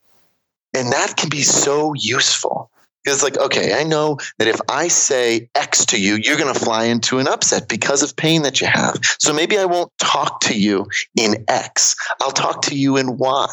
And 0.73 0.91
that 0.93 1.17
can 1.17 1.29
be 1.29 1.41
so 1.41 1.93
useful. 1.95 2.69
It's 3.07 3.23
like, 3.23 3.37
okay, 3.37 3.79
I 3.79 3.83
know 3.83 4.17
that 4.37 4.47
if 4.47 4.59
I 4.69 4.87
say 4.87 5.49
X 5.55 5.85
to 5.87 5.99
you, 5.99 6.15
you're 6.15 6.37
going 6.37 6.53
to 6.53 6.59
fly 6.59 6.85
into 6.85 7.19
an 7.19 7.27
upset 7.27 7.67
because 7.67 8.03
of 8.03 8.15
pain 8.15 8.41
that 8.43 8.61
you 8.61 8.67
have. 8.67 8.99
So 9.19 9.33
maybe 9.33 9.57
I 9.57 9.65
won't 9.65 9.91
talk 9.97 10.41
to 10.41 10.57
you 10.57 10.87
in 11.15 11.43
X. 11.47 11.95
I'll 12.21 12.31
talk 12.31 12.63
to 12.63 12.75
you 12.75 12.97
in 12.97 13.17
Y. 13.17 13.47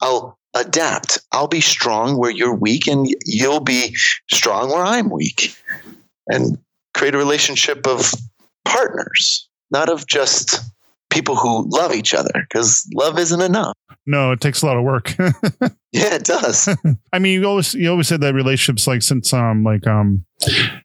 I'll 0.00 0.38
adapt. 0.54 1.20
I'll 1.32 1.48
be 1.48 1.60
strong 1.60 2.18
where 2.18 2.30
you're 2.30 2.54
weak, 2.54 2.86
and 2.86 3.06
you'll 3.24 3.60
be 3.60 3.94
strong 4.30 4.70
where 4.70 4.84
I'm 4.84 5.08
weak. 5.08 5.56
And 6.28 6.58
create 6.94 7.14
a 7.14 7.18
relationship 7.18 7.86
of 7.86 8.12
partners, 8.64 9.48
not 9.70 9.88
of 9.88 10.06
just 10.06 10.60
people 11.12 11.36
who 11.36 11.68
love 11.68 11.94
each 11.94 12.14
other, 12.14 12.32
because 12.48 12.88
love 12.94 13.18
isn't 13.18 13.40
enough. 13.40 13.74
No, 14.06 14.32
it 14.32 14.40
takes 14.40 14.62
a 14.62 14.66
lot 14.66 14.76
of 14.76 14.82
work. 14.82 15.14
yeah, 15.92 16.14
it 16.14 16.24
does. 16.24 16.68
I 17.12 17.18
mean, 17.20 17.40
you 17.40 17.46
always 17.46 17.74
you 17.74 17.88
always 17.90 18.08
said 18.08 18.20
that 18.22 18.34
relationships 18.34 18.86
like 18.86 19.02
since 19.02 19.32
um 19.32 19.62
like 19.62 19.86
um 19.86 20.24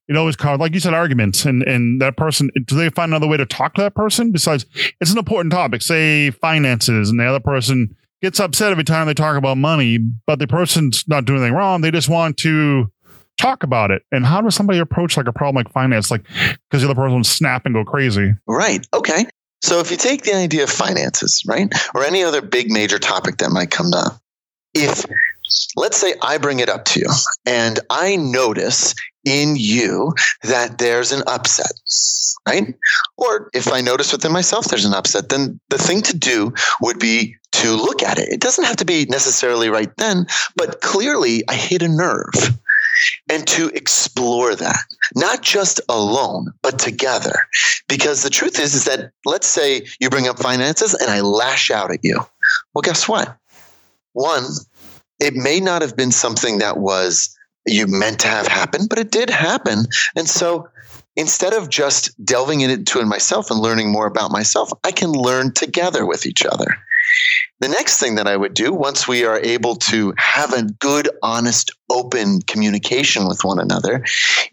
it 0.08 0.16
always 0.16 0.36
cause 0.36 0.60
like 0.60 0.74
you 0.74 0.80
said 0.80 0.94
arguments 0.94 1.46
and 1.46 1.64
and 1.64 2.00
that 2.00 2.16
person 2.16 2.52
do 2.66 2.76
they 2.76 2.90
find 2.90 3.10
another 3.12 3.28
way 3.28 3.38
to 3.38 3.46
talk 3.46 3.74
to 3.74 3.82
that 3.82 3.96
person 3.96 4.32
besides 4.32 4.68
it's 5.02 5.12
an 5.12 5.18
important 5.18 5.52
topic 5.52 5.82
say 5.82 6.30
finances 6.30 7.10
and 7.10 7.20
the 7.20 7.26
other 7.26 7.40
person 7.40 7.96
gets 8.22 8.40
upset 8.40 8.72
every 8.72 8.84
time 8.84 9.08
they 9.08 9.14
talk 9.14 9.38
about 9.38 9.58
money, 9.58 10.00
but 10.26 10.40
the 10.40 10.48
person's 10.48 11.04
not 11.08 11.26
doing 11.26 11.40
anything 11.40 11.56
wrong. 11.56 11.82
They 11.82 11.92
just 11.92 12.10
want 12.10 12.38
to 12.38 12.92
talk 13.40 13.64
about 13.64 13.92
it. 13.92 14.02
And 14.12 14.26
how 14.26 14.42
does 14.42 14.56
somebody 14.56 14.80
approach 14.80 15.18
like 15.18 15.28
a 15.28 15.34
problem 15.34 15.64
like 15.64 15.72
finance? 15.72 16.10
Like, 16.10 16.24
because 16.24 16.82
the 16.82 16.90
other 16.90 16.96
person 16.96 17.18
will 17.18 17.24
snap 17.24 17.66
and 17.66 17.76
go 17.76 17.84
crazy. 17.84 18.34
Right. 18.48 18.86
Okay. 18.94 19.26
So 19.62 19.80
if 19.80 19.92
you 19.92 19.98
take 19.98 20.24
the 20.24 20.36
idea 20.36 20.64
of 20.64 20.70
finances, 20.70 21.44
right, 21.48 21.72
or 21.96 22.04
any 22.04 22.24
other 22.24 22.42
big 22.42 22.70
major 22.72 23.00
topic 23.00 23.38
that 23.38 23.50
might 23.50 23.72
come 23.72 23.94
up, 23.94 24.22
if 24.74 25.06
let's 25.76 25.98
say 25.98 26.14
I 26.22 26.38
bring 26.38 26.60
it 26.60 26.70
up 26.70 26.86
to 26.86 27.00
you 27.00 27.10
and 27.46 27.80
I 27.90 28.16
notice 28.18 28.94
in 29.26 29.56
you 29.58 30.14
that 30.44 30.78
there's 30.78 31.12
an 31.12 31.24
upset, 31.28 31.72
right? 32.48 32.76
Or 33.18 33.50
if 33.54 33.72
I 33.72 33.82
notice 33.82 34.12
within 34.12 34.32
myself 34.32 34.66
there's 34.66 34.86
an 34.86 34.94
upset, 34.94 35.30
then 35.30 35.60
the 35.70 35.78
thing 35.78 36.02
to 36.04 36.18
do 36.18 36.54
would 36.82 37.00
be 37.00 37.36
to 37.54 37.72
look 37.72 38.04
at 38.04 38.20
it. 38.20 38.30
It 38.30 38.40
doesn't 38.40 38.66
have 38.66 38.78
to 38.78 38.86
be 38.86 39.06
necessarily 39.10 39.70
right 39.70 39.96
then, 39.98 40.28
but 40.56 40.82
clearly 40.82 41.44
I 41.50 41.56
hit 41.56 41.82
a 41.82 41.88
nerve 41.88 42.58
and 43.30 43.46
to 43.48 43.70
explore 43.70 44.56
that, 44.56 44.84
not 45.16 45.42
just 45.42 45.82
alone, 45.90 46.54
but 46.62 46.80
together. 46.80 47.48
Because 47.88 48.24
the 48.24 48.30
truth 48.30 48.60
is, 48.60 48.74
is 48.74 48.86
that 48.86 49.12
let's 49.26 49.48
say 49.48 49.86
you 50.00 50.10
bring 50.10 50.28
up 50.28 50.40
finances 50.40 50.94
and 50.94 51.10
I 51.10 51.22
lash 51.22 51.72
out 51.72 51.92
at 51.92 52.04
you. 52.04 52.20
Well, 52.74 52.82
guess 52.82 53.08
what? 53.08 53.38
One, 54.14 54.44
it 55.20 55.34
may 55.34 55.60
not 55.60 55.82
have 55.82 55.96
been 55.96 56.12
something 56.12 56.60
that 56.60 56.78
was 56.78 57.36
you 57.66 57.86
meant 57.88 58.20
to 58.22 58.28
have 58.28 58.48
happen, 58.48 58.88
but 58.88 59.00
it 59.00 59.12
did 59.12 59.30
happen. 59.30 59.86
And 60.16 60.28
so 60.28 60.70
instead 61.16 61.54
of 61.54 61.70
just 61.70 62.14
delving 62.24 62.62
into 62.62 63.00
it 63.00 63.06
myself 63.06 63.52
and 63.52 63.60
learning 63.60 63.92
more 63.92 64.08
about 64.08 64.32
myself, 64.32 64.72
I 64.84 64.92
can 64.92 65.12
learn 65.12 65.52
together 65.54 66.06
with 66.06 66.26
each 66.26 66.46
other. 66.46 66.78
The 67.60 67.70
next 67.70 68.00
thing 68.00 68.16
that 68.16 68.28
I 68.28 68.38
would 68.38 68.54
do 68.54 68.74
once 68.74 69.08
we 69.08 69.26
are 69.26 69.40
able 69.40 69.76
to 69.76 70.14
have 70.18 70.54
a 70.54 70.64
good, 70.64 71.10
honest, 71.24 71.72
open 71.90 72.42
communication 72.42 73.28
with 73.28 73.44
one 73.44 73.60
another 73.60 74.04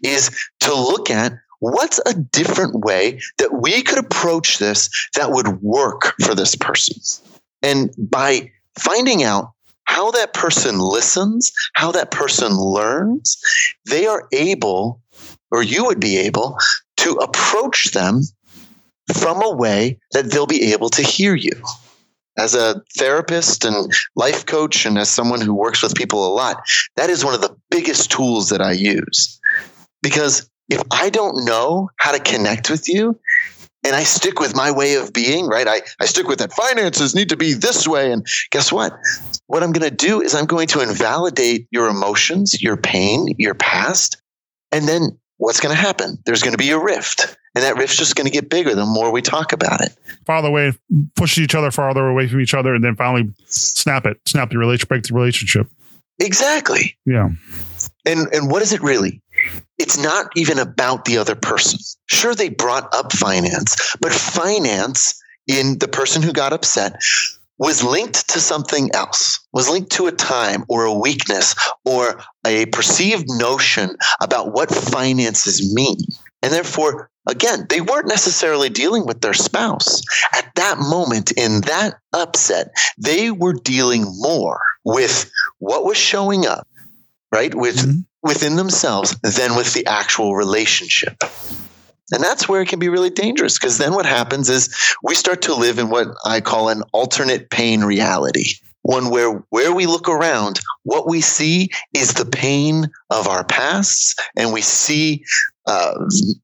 is 0.01 0.35
to 0.61 0.73
look 0.73 1.09
at 1.11 1.33
what's 1.59 1.99
a 2.05 2.13
different 2.13 2.83
way 2.83 3.19
that 3.37 3.61
we 3.61 3.81
could 3.83 3.99
approach 3.99 4.57
this 4.57 4.89
that 5.15 5.31
would 5.31 5.61
work 5.61 6.13
for 6.23 6.35
this 6.35 6.55
person. 6.55 6.95
And 7.61 7.93
by 7.97 8.51
finding 8.77 9.23
out 9.23 9.51
how 9.85 10.11
that 10.11 10.33
person 10.33 10.79
listens, 10.79 11.51
how 11.73 11.91
that 11.91 12.11
person 12.11 12.57
learns, 12.57 13.37
they 13.85 14.07
are 14.07 14.27
able, 14.31 15.01
or 15.51 15.63
you 15.63 15.85
would 15.85 15.99
be 15.99 16.17
able, 16.17 16.57
to 16.97 17.11
approach 17.13 17.91
them 17.91 18.21
from 19.13 19.43
a 19.43 19.55
way 19.55 19.99
that 20.11 20.31
they'll 20.31 20.47
be 20.47 20.73
able 20.73 20.89
to 20.89 21.03
hear 21.03 21.35
you. 21.35 21.53
As 22.37 22.53
a 22.53 22.81
therapist 22.97 23.63
and 23.63 23.93
life 24.15 24.45
coach, 24.45 24.85
and 24.85 24.97
as 24.97 25.09
someone 25.09 25.41
who 25.41 25.53
works 25.53 25.81
with 25.81 25.95
people 25.95 26.27
a 26.27 26.33
lot, 26.33 26.63
that 26.97 27.09
is 27.09 27.23
one 27.23 27.33
of 27.33 27.41
the 27.41 27.55
biggest 27.69 28.11
tools 28.11 28.49
that 28.49 28.61
I 28.61 28.73
use. 28.73 29.39
Because 30.01 30.49
if 30.69 30.81
I 30.91 31.09
don't 31.09 31.45
know 31.45 31.89
how 31.97 32.11
to 32.11 32.19
connect 32.19 32.69
with 32.69 32.89
you, 32.89 33.19
and 33.85 33.95
I 33.95 34.03
stick 34.03 34.39
with 34.39 34.55
my 34.55 34.71
way 34.71 34.95
of 34.95 35.13
being, 35.13 35.45
right? 35.45 35.67
I, 35.67 35.81
I 36.01 36.05
stick 36.05 36.27
with 36.27 36.39
that 36.39 36.53
finances 36.53 37.13
need 37.13 37.29
to 37.29 37.37
be 37.37 37.53
this 37.53 37.87
way. 37.87 38.11
And 38.11 38.25
guess 38.49 38.71
what? 38.71 38.93
What 39.45 39.61
I'm 39.61 39.71
going 39.71 39.87
to 39.87 39.95
do 39.95 40.21
is 40.21 40.33
I'm 40.33 40.47
going 40.47 40.67
to 40.69 40.81
invalidate 40.81 41.67
your 41.69 41.87
emotions, 41.87 42.61
your 42.61 42.77
pain, 42.77 43.35
your 43.37 43.53
past. 43.53 44.19
And 44.71 44.87
then 44.87 45.19
what's 45.37 45.59
going 45.59 45.75
to 45.75 45.79
happen? 45.79 46.17
There's 46.25 46.41
going 46.41 46.53
to 46.53 46.57
be 46.57 46.71
a 46.71 46.79
rift. 46.79 47.37
And 47.55 47.63
that 47.63 47.77
rift's 47.77 47.97
just 47.97 48.15
going 48.15 48.25
to 48.25 48.31
get 48.31 48.49
bigger 48.49 48.75
the 48.75 48.85
more 48.85 49.11
we 49.11 49.21
talk 49.21 49.53
about 49.53 49.81
it. 49.81 49.95
Farther 50.25 50.49
away, 50.49 50.73
push 51.15 51.37
each 51.37 51.55
other 51.55 51.71
farther 51.71 52.07
away 52.07 52.27
from 52.27 52.41
each 52.41 52.53
other, 52.53 52.75
and 52.75 52.83
then 52.83 52.95
finally 52.95 53.33
snap 53.45 54.05
it, 54.05 54.19
snap 54.27 54.49
the 54.49 54.57
relationship, 54.57 54.89
break 54.89 55.03
the 55.03 55.13
relationship. 55.13 55.67
Exactly. 56.19 56.97
Yeah. 57.05 57.29
And 58.05 58.27
and 58.33 58.51
what 58.51 58.61
is 58.61 58.73
it 58.73 58.81
really? 58.81 59.21
It's 59.77 59.97
not 59.97 60.27
even 60.35 60.59
about 60.59 61.05
the 61.05 61.17
other 61.17 61.35
person. 61.35 61.79
Sure, 62.07 62.35
they 62.35 62.49
brought 62.49 62.93
up 62.93 63.11
finance, 63.11 63.95
but 63.99 64.13
finance 64.13 65.21
in 65.47 65.79
the 65.79 65.87
person 65.87 66.21
who 66.21 66.33
got 66.33 66.53
upset 66.53 66.95
was 67.57 67.83
linked 67.83 68.29
to 68.29 68.39
something 68.39 68.89
else, 68.93 69.39
was 69.53 69.69
linked 69.69 69.91
to 69.93 70.07
a 70.07 70.11
time 70.11 70.65
or 70.67 70.83
a 70.83 70.93
weakness 70.93 71.55
or 71.85 72.21
a 72.45 72.65
perceived 72.67 73.25
notion 73.29 73.95
about 74.21 74.51
what 74.51 74.73
finances 74.73 75.73
mean. 75.73 75.97
And 76.45 76.53
therefore, 76.53 77.09
again, 77.27 77.65
they 77.69 77.81
weren't 77.81 78.07
necessarily 78.07 78.69
dealing 78.69 79.07
with 79.07 79.19
their 79.19 79.33
spouse. 79.33 80.03
At 80.31 80.53
that 80.53 80.77
moment, 80.77 81.31
in 81.31 81.61
that 81.61 81.95
upset, 82.13 82.67
they 82.99 83.31
were 83.31 83.53
dealing 83.53 84.03
more 84.19 84.61
with 84.83 85.31
what 85.57 85.85
was 85.85 85.97
showing 85.97 86.45
up, 86.45 86.67
right? 87.31 87.53
With 87.55 87.77
mm-hmm. 87.77 88.01
within 88.21 88.57
themselves 88.57 89.17
than 89.23 89.55
with 89.55 89.73
the 89.73 89.87
actual 89.87 90.35
relationship. 90.35 91.15
And 92.11 92.23
that's 92.23 92.47
where 92.47 92.61
it 92.61 92.67
can 92.67 92.77
be 92.77 92.89
really 92.89 93.09
dangerous 93.09 93.57
because 93.57 93.79
then 93.79 93.95
what 93.95 94.05
happens 94.05 94.47
is 94.47 94.69
we 95.01 95.15
start 95.15 95.41
to 95.43 95.55
live 95.55 95.79
in 95.79 95.89
what 95.89 96.09
I 96.23 96.41
call 96.41 96.69
an 96.69 96.83
alternate 96.93 97.49
pain 97.49 97.83
reality. 97.83 98.53
One 98.85 99.09
where 99.09 99.43
where 99.49 99.73
we 99.73 99.87
look 99.87 100.07
around, 100.07 100.59
what 100.83 101.07
we 101.07 101.19
see 101.19 101.69
is 101.95 102.13
the 102.13 102.25
pain 102.25 102.85
of 103.09 103.27
our 103.27 103.43
pasts, 103.43 104.13
and 104.37 104.53
we 104.53 104.61
see 104.61 105.23
uh, 105.65 105.95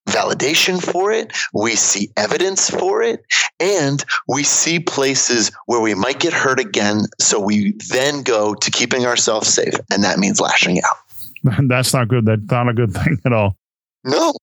validation 0.08 0.82
for 0.82 1.12
it, 1.12 1.32
we 1.54 1.76
see 1.76 2.10
evidence 2.18 2.68
for 2.68 3.04
it, 3.04 3.24
and 3.60 4.04
we 4.28 4.42
see 4.42 4.80
places 4.80 5.52
where 5.68 5.82
we 5.82 5.94
might 5.94 6.20
get 6.20 6.34
hurt 6.34 6.60
again. 6.60 7.02
So 7.20 7.40
we 7.40 7.74
then 7.92 8.24
go 8.24 8.56
to 8.56 8.72
keeping 8.72 9.06
ourselves 9.06 9.54
safe, 9.54 9.76
and 9.92 10.04
that 10.04 10.18
means 10.18 10.40
lashing 10.40 10.82
out. 10.82 10.98
That's 11.68 11.94
not 11.94 12.08
good. 12.08 12.26
That's 12.26 12.42
not 12.50 12.70
a 12.70 12.74
good 12.74 12.92
thing 12.92 13.20
at 13.24 13.34
all. 13.34 13.56
No, 14.04 14.34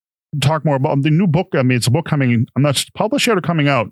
talk 0.41 0.63
more 0.63 0.75
about 0.75 1.01
the 1.01 1.09
new 1.09 1.27
book. 1.27 1.49
I 1.53 1.63
mean, 1.63 1.77
it's 1.77 1.87
a 1.87 1.91
book 1.91 2.05
coming. 2.05 2.47
I'm 2.55 2.61
not 2.61 2.83
published 2.93 3.27
yet 3.27 3.37
or 3.37 3.41
coming 3.41 3.67
out. 3.67 3.91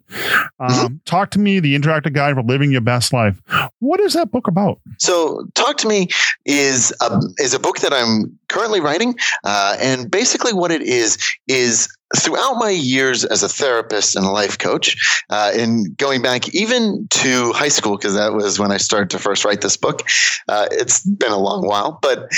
Um, 0.60 0.69
mm-hmm. 0.69 0.95
Talk 1.06 1.32
to 1.32 1.39
me, 1.39 1.60
the 1.60 1.78
interactive 1.78 2.13
guide 2.13 2.36
for 2.36 2.43
living 2.43 2.71
your 2.71 2.82
best 2.82 3.13
life. 3.13 3.41
What 3.80 4.00
is 4.00 4.13
that 4.13 4.32
book 4.32 4.47
about? 4.47 4.80
So, 5.00 5.47
Talk 5.56 5.78
to 5.78 5.88
Me 5.88 6.08
is 6.45 6.93
a, 7.02 7.19
is 7.38 7.54
a 7.54 7.60
book 7.60 7.80
that 7.80 7.93
I'm 7.93 8.38
currently 8.50 8.80
writing, 8.80 9.15
uh, 9.43 9.78
and 9.80 10.10
basically 10.10 10.54
what 10.54 10.71
it 10.71 10.82
is 10.82 11.17
is 11.47 11.89
throughout 12.15 12.54
my 12.54 12.69
years 12.69 13.26
as 13.26 13.43
a 13.43 13.50
therapist 13.50 14.15
and 14.15 14.26
a 14.26 14.30
life 14.30 14.58
coach, 14.58 14.95
uh, 15.30 15.52
and 15.56 15.95
going 15.97 16.21
back 16.21 16.54
even 16.54 17.08
to 17.10 17.52
high 17.54 17.67
school, 17.67 17.97
because 17.97 18.15
that 18.15 18.34
was 18.34 18.60
when 18.60 18.71
I 18.71 18.78
started 18.78 19.10
to 19.12 19.19
first 19.19 19.43
write 19.43 19.62
this 19.62 19.76
book. 19.76 20.04
Uh, 20.47 20.67
it's 20.71 21.06
been 21.06 21.32
a 21.32 21.38
long 21.38 21.67
while, 21.67 22.00
but 22.02 22.32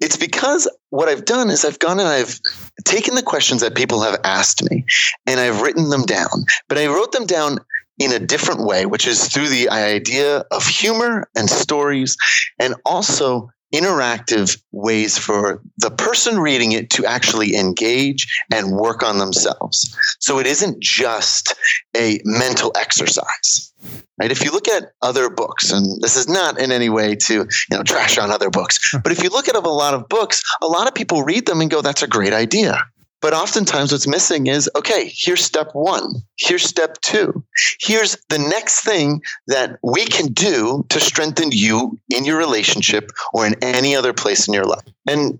it's 0.00 0.16
because 0.16 0.68
what 0.90 1.08
I've 1.08 1.24
done 1.24 1.50
is 1.50 1.64
I've 1.64 1.78
gone 1.78 1.98
and 1.98 2.08
I've 2.08 2.38
taken 2.84 3.14
the 3.14 3.22
questions 3.22 3.62
that 3.62 3.74
people 3.74 4.02
have 4.02 4.20
asked 4.24 4.68
me 4.70 4.84
and 5.26 5.40
I've 5.40 5.62
written 5.62 5.88
them 5.90 6.02
down, 6.02 6.44
but 6.68 6.78
I 6.78 6.86
wrote 6.86 7.12
them 7.12 7.26
down 7.26 7.58
in 7.98 8.12
a 8.12 8.18
different 8.18 8.66
way, 8.66 8.84
which 8.84 9.06
is 9.06 9.28
through 9.28 9.48
the 9.48 9.70
idea 9.70 10.44
of 10.50 10.66
humor 10.66 11.28
and 11.34 11.48
stories 11.48 12.16
and 12.58 12.74
also 12.84 13.48
interactive 13.74 14.60
ways 14.72 15.18
for 15.18 15.60
the 15.78 15.90
person 15.90 16.38
reading 16.38 16.72
it 16.72 16.90
to 16.90 17.04
actually 17.04 17.56
engage 17.56 18.26
and 18.52 18.76
work 18.76 19.02
on 19.02 19.18
themselves. 19.18 19.96
So 20.20 20.38
it 20.38 20.46
isn't 20.46 20.80
just 20.80 21.54
a 21.96 22.20
mental 22.24 22.72
exercise. 22.76 23.72
Right? 24.18 24.30
If 24.30 24.42
you 24.42 24.50
look 24.50 24.66
at 24.66 24.92
other 25.02 25.28
books, 25.28 25.70
and 25.70 26.00
this 26.00 26.16
is 26.16 26.28
not 26.28 26.58
in 26.58 26.72
any 26.72 26.88
way 26.88 27.16
to 27.16 27.34
you 27.34 27.76
know 27.76 27.82
trash 27.82 28.16
on 28.16 28.30
other 28.30 28.50
books, 28.50 28.94
but 29.02 29.12
if 29.12 29.22
you 29.22 29.28
look 29.28 29.48
at 29.48 29.56
a 29.56 29.60
lot 29.60 29.94
of 29.94 30.08
books, 30.08 30.42
a 30.62 30.66
lot 30.66 30.88
of 30.88 30.94
people 30.94 31.22
read 31.22 31.46
them 31.46 31.60
and 31.60 31.70
go, 31.70 31.82
"That's 31.82 32.02
a 32.02 32.06
great 32.06 32.32
idea." 32.32 32.82
But 33.22 33.34
oftentimes, 33.34 33.92
what's 33.92 34.06
missing 34.06 34.46
is 34.46 34.70
okay, 34.76 35.10
here's 35.12 35.44
step 35.44 35.70
one, 35.74 36.22
here's 36.36 36.62
step 36.62 37.00
two, 37.00 37.44
here's 37.80 38.16
the 38.28 38.38
next 38.38 38.82
thing 38.82 39.22
that 39.48 39.78
we 39.82 40.04
can 40.04 40.32
do 40.32 40.84
to 40.90 41.00
strengthen 41.00 41.50
you 41.50 41.98
in 42.10 42.24
your 42.24 42.38
relationship 42.38 43.10
or 43.32 43.46
in 43.46 43.54
any 43.62 43.96
other 43.96 44.12
place 44.12 44.46
in 44.46 44.54
your 44.54 44.64
life. 44.64 44.84
And 45.06 45.38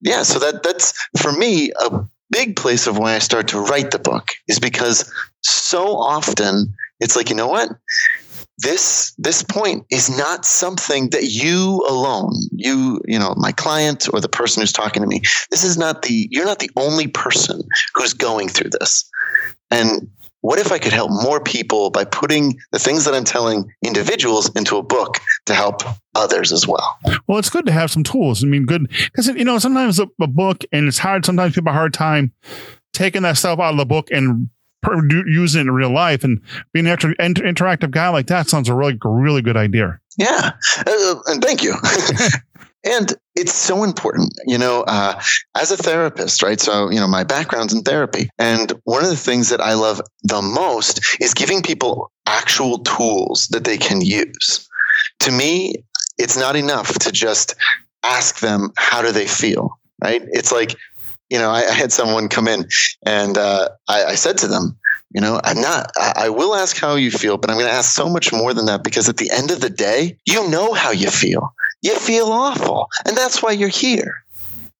yeah, 0.00 0.22
so 0.22 0.38
that 0.38 0.62
that's 0.62 0.92
for 1.16 1.32
me 1.32 1.72
a 1.80 2.04
big 2.30 2.56
place 2.56 2.86
of 2.86 2.98
why 2.98 3.14
I 3.14 3.20
start 3.20 3.48
to 3.48 3.60
write 3.60 3.90
the 3.90 3.98
book 3.98 4.28
is 4.48 4.58
because 4.58 5.10
so 5.42 5.96
often 5.96 6.74
it's 7.00 7.16
like, 7.16 7.28
you 7.28 7.36
know 7.36 7.48
what? 7.48 7.70
this 8.58 9.14
this 9.18 9.42
point 9.42 9.84
is 9.90 10.16
not 10.16 10.44
something 10.44 11.10
that 11.10 11.24
you 11.24 11.84
alone 11.88 12.32
you 12.52 13.00
you 13.06 13.18
know 13.18 13.34
my 13.36 13.50
client 13.52 14.08
or 14.12 14.20
the 14.20 14.28
person 14.28 14.60
who's 14.60 14.72
talking 14.72 15.02
to 15.02 15.08
me 15.08 15.20
this 15.50 15.64
is 15.64 15.76
not 15.76 16.02
the 16.02 16.28
you're 16.30 16.44
not 16.44 16.60
the 16.60 16.70
only 16.76 17.08
person 17.08 17.60
who's 17.94 18.14
going 18.14 18.48
through 18.48 18.70
this. 18.70 19.10
And 19.70 20.08
what 20.42 20.58
if 20.58 20.70
i 20.70 20.78
could 20.78 20.92
help 20.92 21.10
more 21.10 21.40
people 21.40 21.90
by 21.90 22.04
putting 22.04 22.56
the 22.70 22.78
things 22.78 23.04
that 23.04 23.14
i'm 23.14 23.24
telling 23.24 23.72
individuals 23.82 24.50
into 24.54 24.76
a 24.76 24.82
book 24.82 25.18
to 25.46 25.54
help 25.54 25.82
others 26.14 26.52
as 26.52 26.68
well? 26.68 26.96
Well 27.26 27.38
it's 27.38 27.50
good 27.50 27.66
to 27.66 27.72
have 27.72 27.90
some 27.90 28.04
tools. 28.04 28.44
I 28.44 28.46
mean 28.46 28.66
good 28.66 28.88
because 28.88 29.26
you 29.26 29.44
know 29.44 29.58
sometimes 29.58 29.98
a, 29.98 30.06
a 30.20 30.28
book 30.28 30.64
and 30.70 30.86
it's 30.86 30.98
hard 30.98 31.26
sometimes 31.26 31.54
people 31.54 31.72
have 31.72 31.76
a 31.76 31.78
hard 31.78 31.94
time 31.94 32.32
taking 32.92 33.22
that 33.22 33.36
stuff 33.36 33.58
out 33.58 33.72
of 33.72 33.78
the 33.78 33.84
book 33.84 34.12
and 34.12 34.48
use 35.26 35.54
it 35.54 35.60
in 35.60 35.70
real 35.70 35.92
life 35.92 36.24
and 36.24 36.40
being 36.72 36.86
an 36.86 36.92
inter- 37.18 37.44
interactive 37.44 37.90
guy 37.90 38.08
like 38.08 38.26
that 38.26 38.48
sounds 38.48 38.68
a 38.68 38.74
really 38.74 38.98
really 39.04 39.42
good 39.42 39.56
idea 39.56 39.98
yeah 40.18 40.52
uh, 40.86 41.14
and 41.26 41.42
thank 41.42 41.62
you 41.62 41.74
And 42.84 43.14
it's 43.34 43.54
so 43.54 43.82
important, 43.82 44.34
you 44.46 44.58
know, 44.58 44.82
uh, 44.82 45.20
as 45.56 45.70
a 45.70 45.76
therapist, 45.76 46.42
right? 46.42 46.60
So, 46.60 46.90
you 46.90 47.00
know, 47.00 47.08
my 47.08 47.24
background's 47.24 47.72
in 47.72 47.82
therapy. 47.82 48.28
And 48.38 48.72
one 48.84 49.02
of 49.02 49.10
the 49.10 49.16
things 49.16 49.48
that 49.48 49.60
I 49.60 49.72
love 49.72 50.02
the 50.22 50.42
most 50.42 51.00
is 51.20 51.32
giving 51.32 51.62
people 51.62 52.12
actual 52.26 52.80
tools 52.80 53.48
that 53.48 53.64
they 53.64 53.78
can 53.78 54.02
use. 54.02 54.68
To 55.20 55.32
me, 55.32 55.76
it's 56.18 56.36
not 56.36 56.56
enough 56.56 56.98
to 57.00 57.10
just 57.10 57.54
ask 58.02 58.40
them, 58.40 58.70
how 58.76 59.00
do 59.00 59.12
they 59.12 59.26
feel? 59.26 59.78
Right? 60.02 60.22
It's 60.32 60.52
like, 60.52 60.76
you 61.30 61.38
know, 61.38 61.50
I, 61.50 61.66
I 61.68 61.72
had 61.72 61.92
someone 61.92 62.28
come 62.28 62.48
in 62.48 62.66
and 63.04 63.36
uh, 63.36 63.70
I, 63.88 64.04
I 64.04 64.14
said 64.14 64.38
to 64.38 64.48
them, 64.48 64.78
you 65.10 65.20
know, 65.20 65.40
I'm 65.42 65.60
not, 65.60 65.92
I, 65.96 66.28
will 66.28 66.54
ask 66.54 66.76
how 66.76 66.96
you 66.96 67.10
feel, 67.10 67.38
but 67.38 67.48
I'm 67.48 67.56
going 67.56 67.68
to 67.68 67.72
ask 67.72 67.94
so 67.94 68.08
much 68.08 68.32
more 68.32 68.52
than 68.52 68.66
that 68.66 68.82
because 68.82 69.08
at 69.08 69.16
the 69.16 69.30
end 69.30 69.52
of 69.52 69.60
the 69.60 69.70
day, 69.70 70.18
you 70.26 70.50
know 70.50 70.72
how 70.72 70.90
you 70.90 71.08
feel. 71.08 71.54
You 71.82 71.96
feel 71.96 72.26
awful. 72.26 72.88
And 73.06 73.16
that's 73.16 73.40
why 73.40 73.52
you're 73.52 73.68
here. 73.68 74.24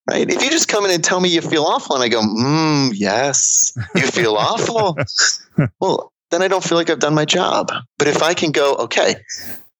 Right. 0.09 0.29
If 0.29 0.43
you 0.43 0.49
just 0.51 0.67
come 0.67 0.85
in 0.85 0.91
and 0.91 1.03
tell 1.03 1.19
me 1.19 1.29
you 1.29 1.41
feel 1.41 1.63
awful 1.63 1.95
and 1.95 2.03
I 2.03 2.09
go, 2.09 2.21
mm, 2.21 2.91
yes, 2.93 3.75
you 3.95 4.05
feel 4.05 4.35
awful. 4.39 4.97
Well, 5.79 6.11
then 6.31 6.41
I 6.41 6.47
don't 6.47 6.63
feel 6.63 6.77
like 6.77 6.89
I've 6.89 6.99
done 6.99 7.15
my 7.15 7.25
job. 7.25 7.71
But 7.97 8.07
if 8.07 8.21
I 8.21 8.33
can 8.33 8.51
go, 8.51 8.75
okay, 8.75 9.15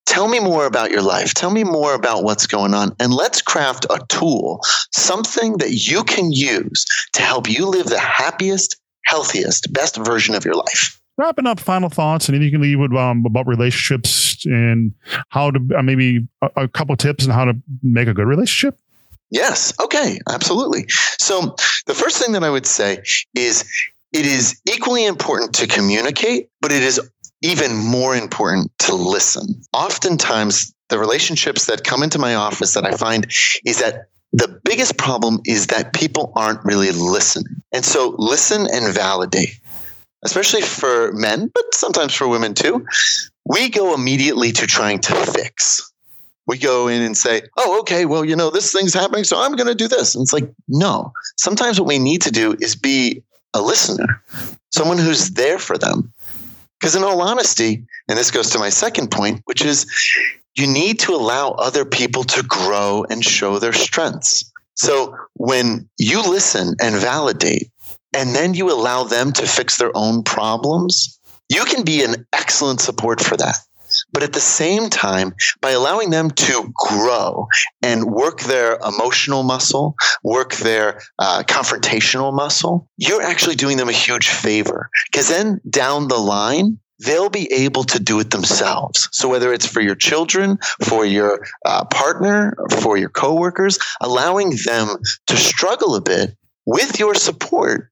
tell 0.06 0.28
me 0.28 0.40
more 0.40 0.66
about 0.66 0.92
your 0.92 1.02
life. 1.02 1.34
Tell 1.34 1.50
me 1.50 1.64
more 1.64 1.94
about 1.94 2.24
what's 2.24 2.48
going 2.48 2.74
on. 2.74 2.96
And 3.00 3.14
let's 3.14 3.42
craft 3.42 3.86
a 3.90 4.00
tool, 4.10 4.62
something 4.92 5.58
that 5.58 5.72
you 5.72 6.04
can 6.04 6.32
use 6.32 6.86
to 7.14 7.22
help 7.22 7.50
you 7.50 7.66
live 7.68 7.88
the 7.88 8.00
happiest, 8.00 8.80
healthiest, 9.06 9.72
best 9.74 9.98
version 9.98 10.36
of 10.36 10.46
your 10.46 10.56
life. 10.56 11.00
Wrapping 11.18 11.48
up, 11.48 11.62
final 11.62 11.90
thoughts, 11.90 12.28
and 12.28 12.36
if 12.36 12.44
you 12.44 12.52
can 12.52 12.62
leave 12.62 12.78
with 12.78 12.92
um, 12.94 13.26
about 13.26 13.48
relationships 13.48 14.46
and 14.46 14.94
how 15.30 15.50
to 15.50 15.60
uh, 15.78 15.82
maybe 15.82 16.28
a, 16.42 16.64
a 16.64 16.68
couple 16.68 16.96
tips 16.98 17.26
on 17.26 17.34
how 17.34 17.46
to 17.46 17.54
make 17.82 18.10
a 18.10 18.14
good 18.14 18.28
relationship. 18.28 18.78
Yes. 19.32 19.74
Okay. 19.82 20.20
Absolutely. 20.30 20.86
So 21.20 21.56
the 21.88 21.94
first 21.94 22.18
thing 22.18 22.34
that 22.34 22.44
I 22.44 22.50
would 22.50 22.66
say 22.66 23.02
is 23.34 23.64
it 24.12 24.26
is 24.26 24.62
equally 24.66 25.06
important 25.06 25.56
to 25.56 25.68
communicate, 25.68 26.50
but 26.62 26.72
it 26.72 26.84
is 26.84 27.02
even 27.46 27.76
more 27.76 28.16
important 28.16 28.72
to 28.80 28.96
listen. 28.96 29.62
Oftentimes, 29.72 30.74
the 30.90 30.98
relationships 30.98 31.68
that 31.68 31.84
come 31.84 32.02
into 32.02 32.18
my 32.18 32.36
office 32.36 32.74
that 32.74 32.86
I 32.86 32.92
find 32.92 33.28
is 33.66 33.80
that 33.80 34.10
the 34.34 34.60
biggest 34.64 34.98
problem 34.98 35.40
is 35.46 35.68
that 35.68 35.94
people 35.94 36.34
aren't 36.36 36.66
really 36.66 36.92
listening. 36.92 37.62
And 37.72 37.86
so 37.86 38.16
listen 38.18 38.68
and 38.72 38.94
validate, 38.94 39.60
especially 40.24 40.62
for 40.62 41.12
men, 41.14 41.52
but 41.54 41.74
sometimes 41.74 42.16
for 42.16 42.28
women 42.28 42.54
too. 42.54 42.86
We 43.46 43.70
go 43.70 43.94
immediately 43.94 44.52
to 44.54 44.66
trying 44.66 45.00
to 45.02 45.14
fix. 45.14 45.92
We 46.48 46.58
go 46.58 46.88
in 46.88 47.02
and 47.02 47.16
say, 47.16 47.44
oh, 47.58 47.80
okay, 47.82 48.06
well, 48.06 48.26
you 48.26 48.36
know, 48.36 48.50
this 48.50 48.72
thing's 48.72 48.94
happening, 48.94 49.24
so 49.24 49.40
I'm 49.40 49.56
going 49.56 49.68
to 49.68 49.76
do 49.76 49.88
this. 49.88 50.16
And 50.16 50.24
it's 50.24 50.34
like, 50.34 50.52
no. 50.68 51.12
Sometimes 51.38 51.80
what 51.80 51.88
we 51.88 52.00
need 52.00 52.24
to 52.24 52.32
do 52.32 52.56
is 52.60 52.76
be 52.76 53.24
a 53.54 53.62
listener, 53.62 54.22
someone 54.72 54.98
who's 54.98 55.32
there 55.32 55.60
for 55.60 55.78
them. 55.78 56.12
Because 56.80 56.96
in 56.96 57.04
all 57.04 57.22
honesty, 57.22 57.86
and 58.08 58.18
this 58.18 58.32
goes 58.32 58.50
to 58.52 58.60
my 58.60 58.70
second 58.70 59.12
point, 59.12 59.42
which 59.46 59.64
is 59.64 59.86
you 60.56 60.68
need 60.68 61.00
to 61.00 61.14
allow 61.14 61.52
other 61.52 61.86
people 61.86 62.24
to 62.24 62.44
grow 62.44 63.06
and 63.10 63.24
show 63.24 63.60
their 63.60 63.74
strengths. 63.74 64.52
So 64.76 65.16
when 65.34 65.90
you 65.98 66.22
listen 66.22 66.76
and 66.82 66.96
validate, 66.96 67.72
and 68.16 68.36
then 68.36 68.54
you 68.54 68.72
allow 68.72 69.04
them 69.04 69.34
to 69.34 69.48
fix 69.48 69.78
their 69.78 69.92
own 69.96 70.24
problems, 70.24 71.20
you 71.50 71.64
can 71.66 71.84
be 71.84 72.04
an 72.04 72.26
excellent 72.34 72.80
support 72.80 73.22
for 73.22 73.38
that. 73.38 73.58
But 74.12 74.24
at 74.24 74.34
the 74.34 74.40
same 74.40 74.90
time, 74.90 75.34
by 75.62 75.72
allowing 75.72 76.10
them 76.10 76.30
to 76.30 76.74
grow 76.74 77.48
and 77.82 78.06
work 78.06 78.42
their 78.42 78.78
emotional 78.78 79.44
muscle, 79.44 79.96
work 80.24 80.56
their 80.56 81.02
uh, 81.20 81.44
confrontational 81.46 82.34
muscle, 82.34 82.88
you're 82.98 83.22
actually 83.22 83.56
doing 83.56 83.78
them 83.78 83.90
a 83.90 83.94
huge 83.94 84.30
favor. 84.30 84.90
Because 85.12 85.28
then 85.28 85.60
down 85.70 86.08
the 86.08 86.18
line, 86.18 86.80
they'll 87.00 87.30
be 87.30 87.52
able 87.52 87.84
to 87.84 88.00
do 88.00 88.20
it 88.20 88.32
themselves. 88.32 89.10
So 89.12 89.28
whether 89.28 89.52
it's 89.52 89.66
for 89.66 89.82
your 89.82 89.96
children, 89.96 90.60
for 90.82 91.06
your 91.06 91.46
uh, 91.66 91.86
partner, 91.86 92.56
for 92.80 92.98
your 92.98 93.10
coworkers, 93.10 93.80
allowing 94.00 94.52
them 94.66 94.96
to 95.28 95.38
struggle 95.38 95.96
a 95.96 96.02
bit 96.02 96.38
with 96.66 97.00
your 97.00 97.16
support 97.16 97.90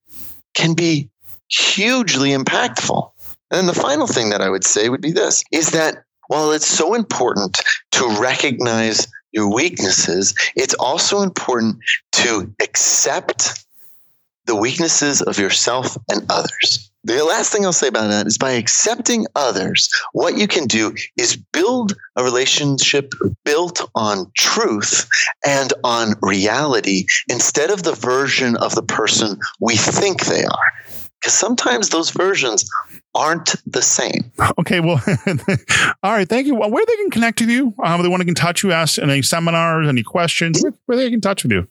can 0.53 0.73
be 0.73 1.09
hugely 1.49 2.29
impactful. 2.29 3.11
And 3.53 3.59
then 3.59 3.75
the 3.75 3.79
final 3.79 4.07
thing 4.07 4.31
that 4.31 4.41
I 4.41 4.49
would 4.49 4.63
say 4.63 4.89
would 4.89 4.99
be 4.99 5.11
this 5.11 5.43
is 5.51 5.69
that 5.71 6.05
while 6.27 6.53
it's 6.53 6.65
so 6.65 6.95
important 6.95 7.61
to 7.91 8.17
recognize 8.19 9.07
your 9.31 9.53
weaknesses, 9.53 10.33
it's 10.55 10.73
also 10.73 11.21
important 11.21 11.77
to 12.13 12.51
accept 12.63 13.63
the 14.47 14.55
weaknesses 14.55 15.21
of 15.21 15.37
yourself 15.37 15.95
and 16.09 16.25
others. 16.31 16.89
The 17.03 17.23
last 17.23 17.51
thing 17.51 17.63
I'll 17.63 17.73
say 17.73 17.89
about 17.89 18.07
that 18.07 18.25
is 18.25 18.39
by 18.39 18.53
accepting 18.53 19.27
others, 19.35 19.87
what 20.13 20.35
you 20.35 20.47
can 20.47 20.65
do 20.65 20.95
is 21.15 21.35
build 21.35 21.93
a 22.15 22.23
relationship 22.23 23.11
built 23.45 23.87
on 23.93 24.31
truth 24.35 25.07
and 25.45 25.71
on 25.83 26.15
reality 26.23 27.05
instead 27.29 27.69
of 27.69 27.83
the 27.83 27.93
version 27.93 28.55
of 28.55 28.73
the 28.73 28.81
person 28.81 29.37
we 29.59 29.75
think 29.75 30.25
they 30.25 30.43
are. 30.43 30.71
Because 31.23 31.35
sometimes 31.35 31.87
those 31.87 32.09
versions 32.09 32.69
aren't 33.15 33.55
the 33.65 33.81
same. 33.81 34.29
Okay, 34.59 34.81
well, 34.81 35.01
all 36.03 36.11
right. 36.11 36.27
Thank 36.27 36.47
you. 36.47 36.55
Well, 36.55 36.69
where 36.69 36.83
they 36.85 36.95
can 36.97 37.11
connect 37.11 37.39
with 37.39 37.49
you? 37.49 37.73
Um, 37.81 38.03
they 38.03 38.09
want 38.09 38.19
to 38.19 38.25
get 38.25 38.31
in 38.31 38.35
touch 38.35 38.61
with 38.61 38.73
us, 38.73 38.97
any 38.99 39.21
seminars, 39.21 39.87
any 39.87 40.03
questions, 40.03 40.61
where, 40.61 40.73
where 40.85 40.97
they 40.97 41.09
can 41.09 41.21
touch 41.21 41.43
with 41.43 41.53
you? 41.53 41.65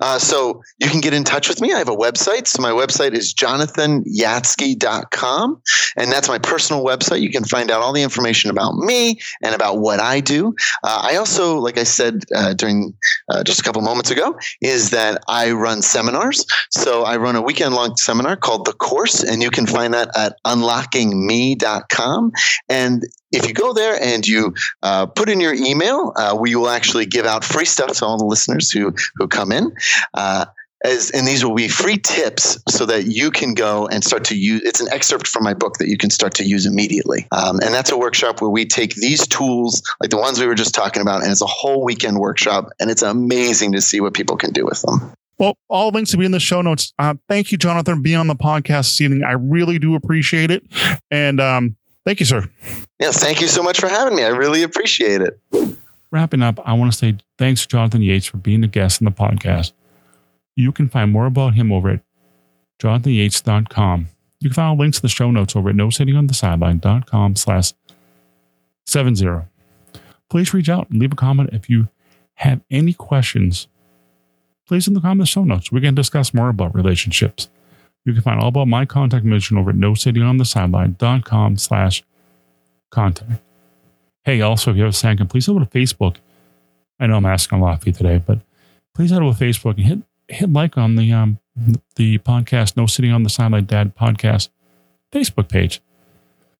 Uh, 0.00 0.18
so 0.18 0.62
you 0.78 0.88
can 0.88 1.00
get 1.00 1.12
in 1.14 1.22
touch 1.24 1.48
with 1.48 1.60
me. 1.60 1.72
I 1.72 1.78
have 1.78 1.88
a 1.88 1.96
website. 1.96 2.46
So 2.46 2.62
my 2.62 2.70
website 2.70 3.14
is 3.14 3.34
jonathanyatsky.com. 3.34 5.62
And 5.96 6.12
that's 6.12 6.28
my 6.28 6.38
personal 6.38 6.84
website. 6.84 7.20
You 7.20 7.30
can 7.30 7.44
find 7.44 7.70
out 7.70 7.82
all 7.82 7.92
the 7.92 8.02
information 8.02 8.50
about 8.50 8.74
me 8.74 9.20
and 9.42 9.54
about 9.54 9.78
what 9.78 10.00
I 10.00 10.18
do. 10.20 10.56
Uh, 10.82 11.08
I 11.10 11.16
also, 11.16 11.58
like 11.58 11.76
I 11.78 11.84
said 11.84 12.24
uh, 12.34 12.54
during 12.54 12.94
uh, 13.28 13.44
just 13.44 13.60
a 13.60 13.62
couple 13.62 13.82
moments 13.82 14.10
ago, 14.10 14.34
is 14.60 14.90
that 14.90 15.22
I 15.28 15.52
run 15.52 15.82
seminars. 15.82 16.44
So 16.70 17.04
I 17.04 17.16
run 17.16 17.36
a 17.36 17.42
weekend 17.42 17.74
long 17.74 17.96
seminar 17.96 18.36
called 18.36 18.66
The 18.66 18.72
Course, 18.72 19.22
and 19.22 19.40
you 19.42 19.50
can 19.50 19.66
find 19.66 19.94
that 19.94 20.08
at 20.16 20.36
unlockingme.com. 20.46 22.32
And 22.68 23.04
if 23.32 23.46
you 23.46 23.54
go 23.54 23.72
there 23.72 24.00
and 24.00 24.26
you 24.26 24.54
uh, 24.82 25.06
put 25.06 25.28
in 25.28 25.40
your 25.40 25.54
email, 25.54 26.12
uh, 26.16 26.36
we 26.38 26.54
will 26.54 26.68
actually 26.68 27.06
give 27.06 27.26
out 27.26 27.44
free 27.44 27.64
stuff 27.64 27.92
to 27.98 28.06
all 28.06 28.18
the 28.18 28.24
listeners 28.24 28.70
who 28.70 28.94
who 29.16 29.28
come 29.28 29.52
in. 29.52 29.72
Uh, 30.14 30.46
as, 30.84 31.10
and 31.10 31.26
these 31.26 31.44
will 31.44 31.54
be 31.54 31.68
free 31.68 31.96
tips 31.96 32.58
so 32.68 32.84
that 32.86 33.06
you 33.06 33.30
can 33.30 33.54
go 33.54 33.86
and 33.86 34.02
start 34.02 34.24
to 34.24 34.36
use 34.36 34.62
it's 34.64 34.80
an 34.80 34.88
excerpt 34.92 35.28
from 35.28 35.44
my 35.44 35.54
book 35.54 35.78
that 35.78 35.88
you 35.88 35.96
can 35.96 36.10
start 36.10 36.34
to 36.34 36.44
use 36.44 36.66
immediately 36.66 37.28
um, 37.30 37.60
and 37.60 37.72
that's 37.72 37.92
a 37.92 37.96
workshop 37.96 38.40
where 38.40 38.50
we 38.50 38.64
take 38.64 38.94
these 38.96 39.26
tools 39.28 39.82
like 40.00 40.10
the 40.10 40.16
ones 40.16 40.40
we 40.40 40.46
were 40.46 40.56
just 40.56 40.74
talking 40.74 41.00
about 41.00 41.22
and 41.22 41.30
it's 41.30 41.40
a 41.40 41.46
whole 41.46 41.84
weekend 41.84 42.18
workshop 42.18 42.68
and 42.80 42.90
it's 42.90 43.02
amazing 43.02 43.70
to 43.70 43.80
see 43.80 44.00
what 44.00 44.12
people 44.12 44.36
can 44.36 44.50
do 44.50 44.64
with 44.64 44.82
them 44.82 45.12
well, 45.38 45.56
all 45.68 45.88
links 45.88 46.12
will 46.12 46.20
be 46.20 46.26
in 46.26 46.30
the 46.30 46.38
show 46.38 46.62
notes. 46.62 46.92
Uh, 47.00 47.14
thank 47.28 47.50
you, 47.50 47.58
Jonathan, 47.58 47.96
for 47.96 48.00
being 48.00 48.18
on 48.18 48.28
the 48.28 48.36
podcast 48.36 48.82
this 48.82 49.00
evening. 49.00 49.24
I 49.24 49.32
really 49.32 49.80
do 49.80 49.96
appreciate 49.96 50.52
it. 50.52 50.62
And 51.10 51.40
um, 51.40 51.76
Thank 52.04 52.20
you, 52.20 52.26
sir. 52.26 52.48
Yeah, 52.98 53.12
thank 53.12 53.40
you 53.40 53.46
so 53.46 53.62
much 53.62 53.78
for 53.78 53.88
having 53.88 54.16
me. 54.16 54.24
I 54.24 54.28
really 54.28 54.62
appreciate 54.62 55.20
it. 55.20 55.40
Wrapping 56.10 56.42
up, 56.42 56.60
I 56.66 56.74
want 56.74 56.92
to 56.92 56.98
say 56.98 57.16
thanks 57.38 57.62
to 57.62 57.68
Jonathan 57.68 58.02
Yates 58.02 58.26
for 58.26 58.36
being 58.36 58.64
a 58.64 58.68
guest 58.68 59.00
on 59.00 59.06
the 59.06 59.12
podcast. 59.12 59.72
You 60.56 60.72
can 60.72 60.88
find 60.88 61.10
more 61.10 61.26
about 61.26 61.54
him 61.54 61.72
over 61.72 61.90
at 61.90 62.00
jonathanyates.com. 62.80 64.08
You 64.40 64.50
can 64.50 64.54
find 64.54 64.78
links 64.78 64.98
to 64.98 65.02
the 65.02 65.08
show 65.08 65.30
notes 65.30 65.54
over 65.56 65.70
at 65.70 65.76
nosittingonthesideline.com 65.76 67.36
slash 67.36 67.72
70. 68.86 69.42
Please 70.28 70.52
reach 70.52 70.68
out 70.68 70.90
and 70.90 71.00
leave 71.00 71.12
a 71.12 71.16
comment 71.16 71.50
if 71.52 71.70
you 71.70 71.88
have 72.34 72.60
any 72.70 72.92
questions. 72.92 73.68
Please 74.66 74.88
in 74.88 74.94
the 74.94 75.00
comments 75.00 75.30
show 75.30 75.44
notes. 75.44 75.70
We 75.70 75.80
can 75.80 75.94
discuss 75.94 76.34
more 76.34 76.48
about 76.48 76.74
relationships. 76.74 77.48
You 78.04 78.12
can 78.12 78.22
find 78.22 78.40
all 78.40 78.48
about 78.48 78.68
my 78.68 78.84
contact 78.84 79.24
information 79.24 79.58
over 79.58 79.70
at 79.70 79.76
nosittingonthesideline.com 79.76 81.56
slash 81.56 82.02
contact. 82.90 83.42
Hey, 84.24 84.40
also, 84.40 84.70
if 84.70 84.76
you 84.76 84.82
have 84.82 84.92
a 84.92 84.96
second, 84.96 85.28
please 85.28 85.46
go 85.46 85.58
to 85.58 85.66
Facebook. 85.66 86.16
I 86.98 87.06
know 87.06 87.16
I'm 87.16 87.26
asking 87.26 87.58
a 87.58 87.62
lot 87.62 87.80
of 87.80 87.86
you 87.86 87.92
today, 87.92 88.22
but 88.24 88.40
please 88.94 89.10
head 89.10 89.22
over 89.22 89.36
to 89.36 89.44
Facebook 89.44 89.76
and 89.76 89.86
hit 89.86 89.98
hit 90.28 90.52
like 90.52 90.78
on 90.78 90.96
the 90.96 91.12
um 91.12 91.38
the 91.96 92.18
podcast 92.18 92.76
No 92.76 92.86
Sitting 92.86 93.12
on 93.12 93.22
the 93.22 93.28
Sideline 93.28 93.66
Dad 93.66 93.96
podcast 93.96 94.48
Facebook 95.12 95.48
page. 95.48 95.80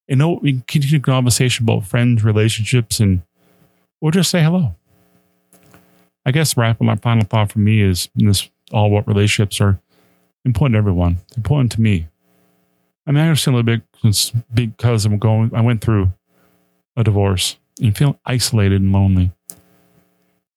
And 0.07 0.19
know 0.19 0.39
we 0.41 0.51
can 0.51 0.63
continue 0.67 0.99
conversation 0.99 1.63
about 1.63 1.85
friends, 1.85 2.23
relationships, 2.23 2.99
and 2.99 3.21
or 4.01 4.11
just 4.11 4.29
say 4.29 4.43
hello. 4.43 4.75
I 6.25 6.31
guess 6.31 6.55
wrapping 6.55 6.87
my 6.87 6.95
final 6.95 7.25
thought 7.25 7.51
for 7.51 7.59
me 7.59 7.81
is 7.81 8.09
this 8.15 8.49
all 8.71 8.87
about 8.87 9.07
relationships 9.07 9.59
are 9.61 9.79
important 10.45 10.75
to 10.75 10.77
everyone. 10.77 11.17
Important 11.37 11.71
to 11.73 11.81
me. 11.81 12.07
I 13.05 13.11
mean, 13.11 13.19
I 13.23 13.27
understand 13.27 13.55
a 13.55 13.57
little 13.57 13.77
bit 13.77 13.83
because 14.55 15.05
I'm 15.05 15.17
going. 15.17 15.51
I 15.53 15.61
went 15.61 15.81
through 15.81 16.11
a 16.95 17.03
divorce 17.03 17.57
and 17.81 17.95
feeling 17.97 18.17
isolated 18.25 18.81
and 18.81 18.91
lonely. 18.91 19.31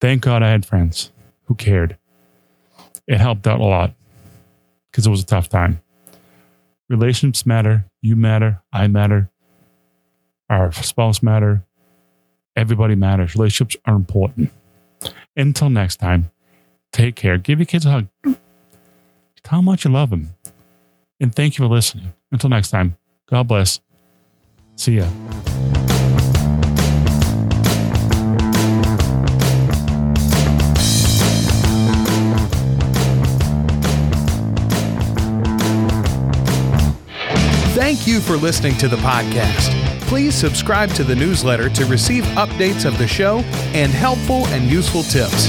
Thank 0.01 0.23
God 0.23 0.43
I 0.43 0.51
had 0.51 0.67
friends 0.67 1.11
who 1.45 1.55
cared. 1.55 1.97
It 3.07 3.19
helped 3.19 3.47
out 3.47 3.61
a 3.61 3.65
lot 3.65 3.95
because 4.91 5.07
it 5.07 5.11
was 5.11 5.23
a 5.23 5.27
tough 5.27 5.49
time. 5.49 5.81
Relationships 6.89 7.47
matter. 7.47 7.85
You 8.03 8.15
matter. 8.17 8.63
I 8.73 8.87
matter. 8.87 9.31
Our 10.49 10.71
spouse 10.73 11.23
matter. 11.23 11.65
Everybody 12.55 12.95
matters. 12.95 13.35
Relationships 13.35 13.77
are 13.85 13.95
important. 13.95 14.51
Until 15.37 15.69
next 15.71 15.97
time, 15.97 16.31
take 16.93 17.17
care. 17.17 17.39
Give 17.39 17.59
your 17.59 17.67
kids 17.67 17.87
a 17.87 17.91
hug. 17.91 18.07
How 19.49 19.61
much 19.61 19.85
you 19.85 19.93
love 19.93 20.11
them. 20.11 20.35
And 21.21 21.35
thank 21.35 21.57
you 21.57 21.65
for 21.65 21.73
listening. 21.73 22.13
Until 22.33 22.51
next 22.51 22.71
time, 22.71 22.97
God 23.31 23.49
bless. 23.49 23.81
See 24.75 24.97
ya. 24.97 25.07
Thank 37.75 38.07
you 38.07 38.21
for 38.21 38.37
listening 38.37 38.77
to 38.79 38.89
the 38.89 38.97
podcast. 38.97 39.71
Please 40.03 40.35
subscribe 40.35 40.91
to 40.91 41.05
the 41.05 41.15
newsletter 41.15 41.69
to 41.71 41.85
receive 41.87 42.25
updates 42.35 42.85
of 42.85 42.99
the 42.99 43.07
show 43.07 43.39
and 43.75 43.93
helpful 43.93 44.47
and 44.49 44.69
useful 44.69 45.03
tips. 45.05 45.47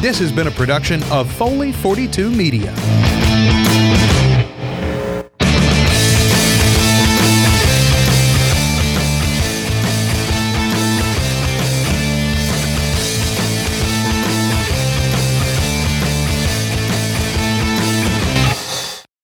This 0.00 0.18
has 0.18 0.30
been 0.30 0.46
a 0.46 0.50
production 0.50 1.02
of 1.04 1.30
Foley 1.32 1.72
42 1.72 2.30
Media. 2.30 2.74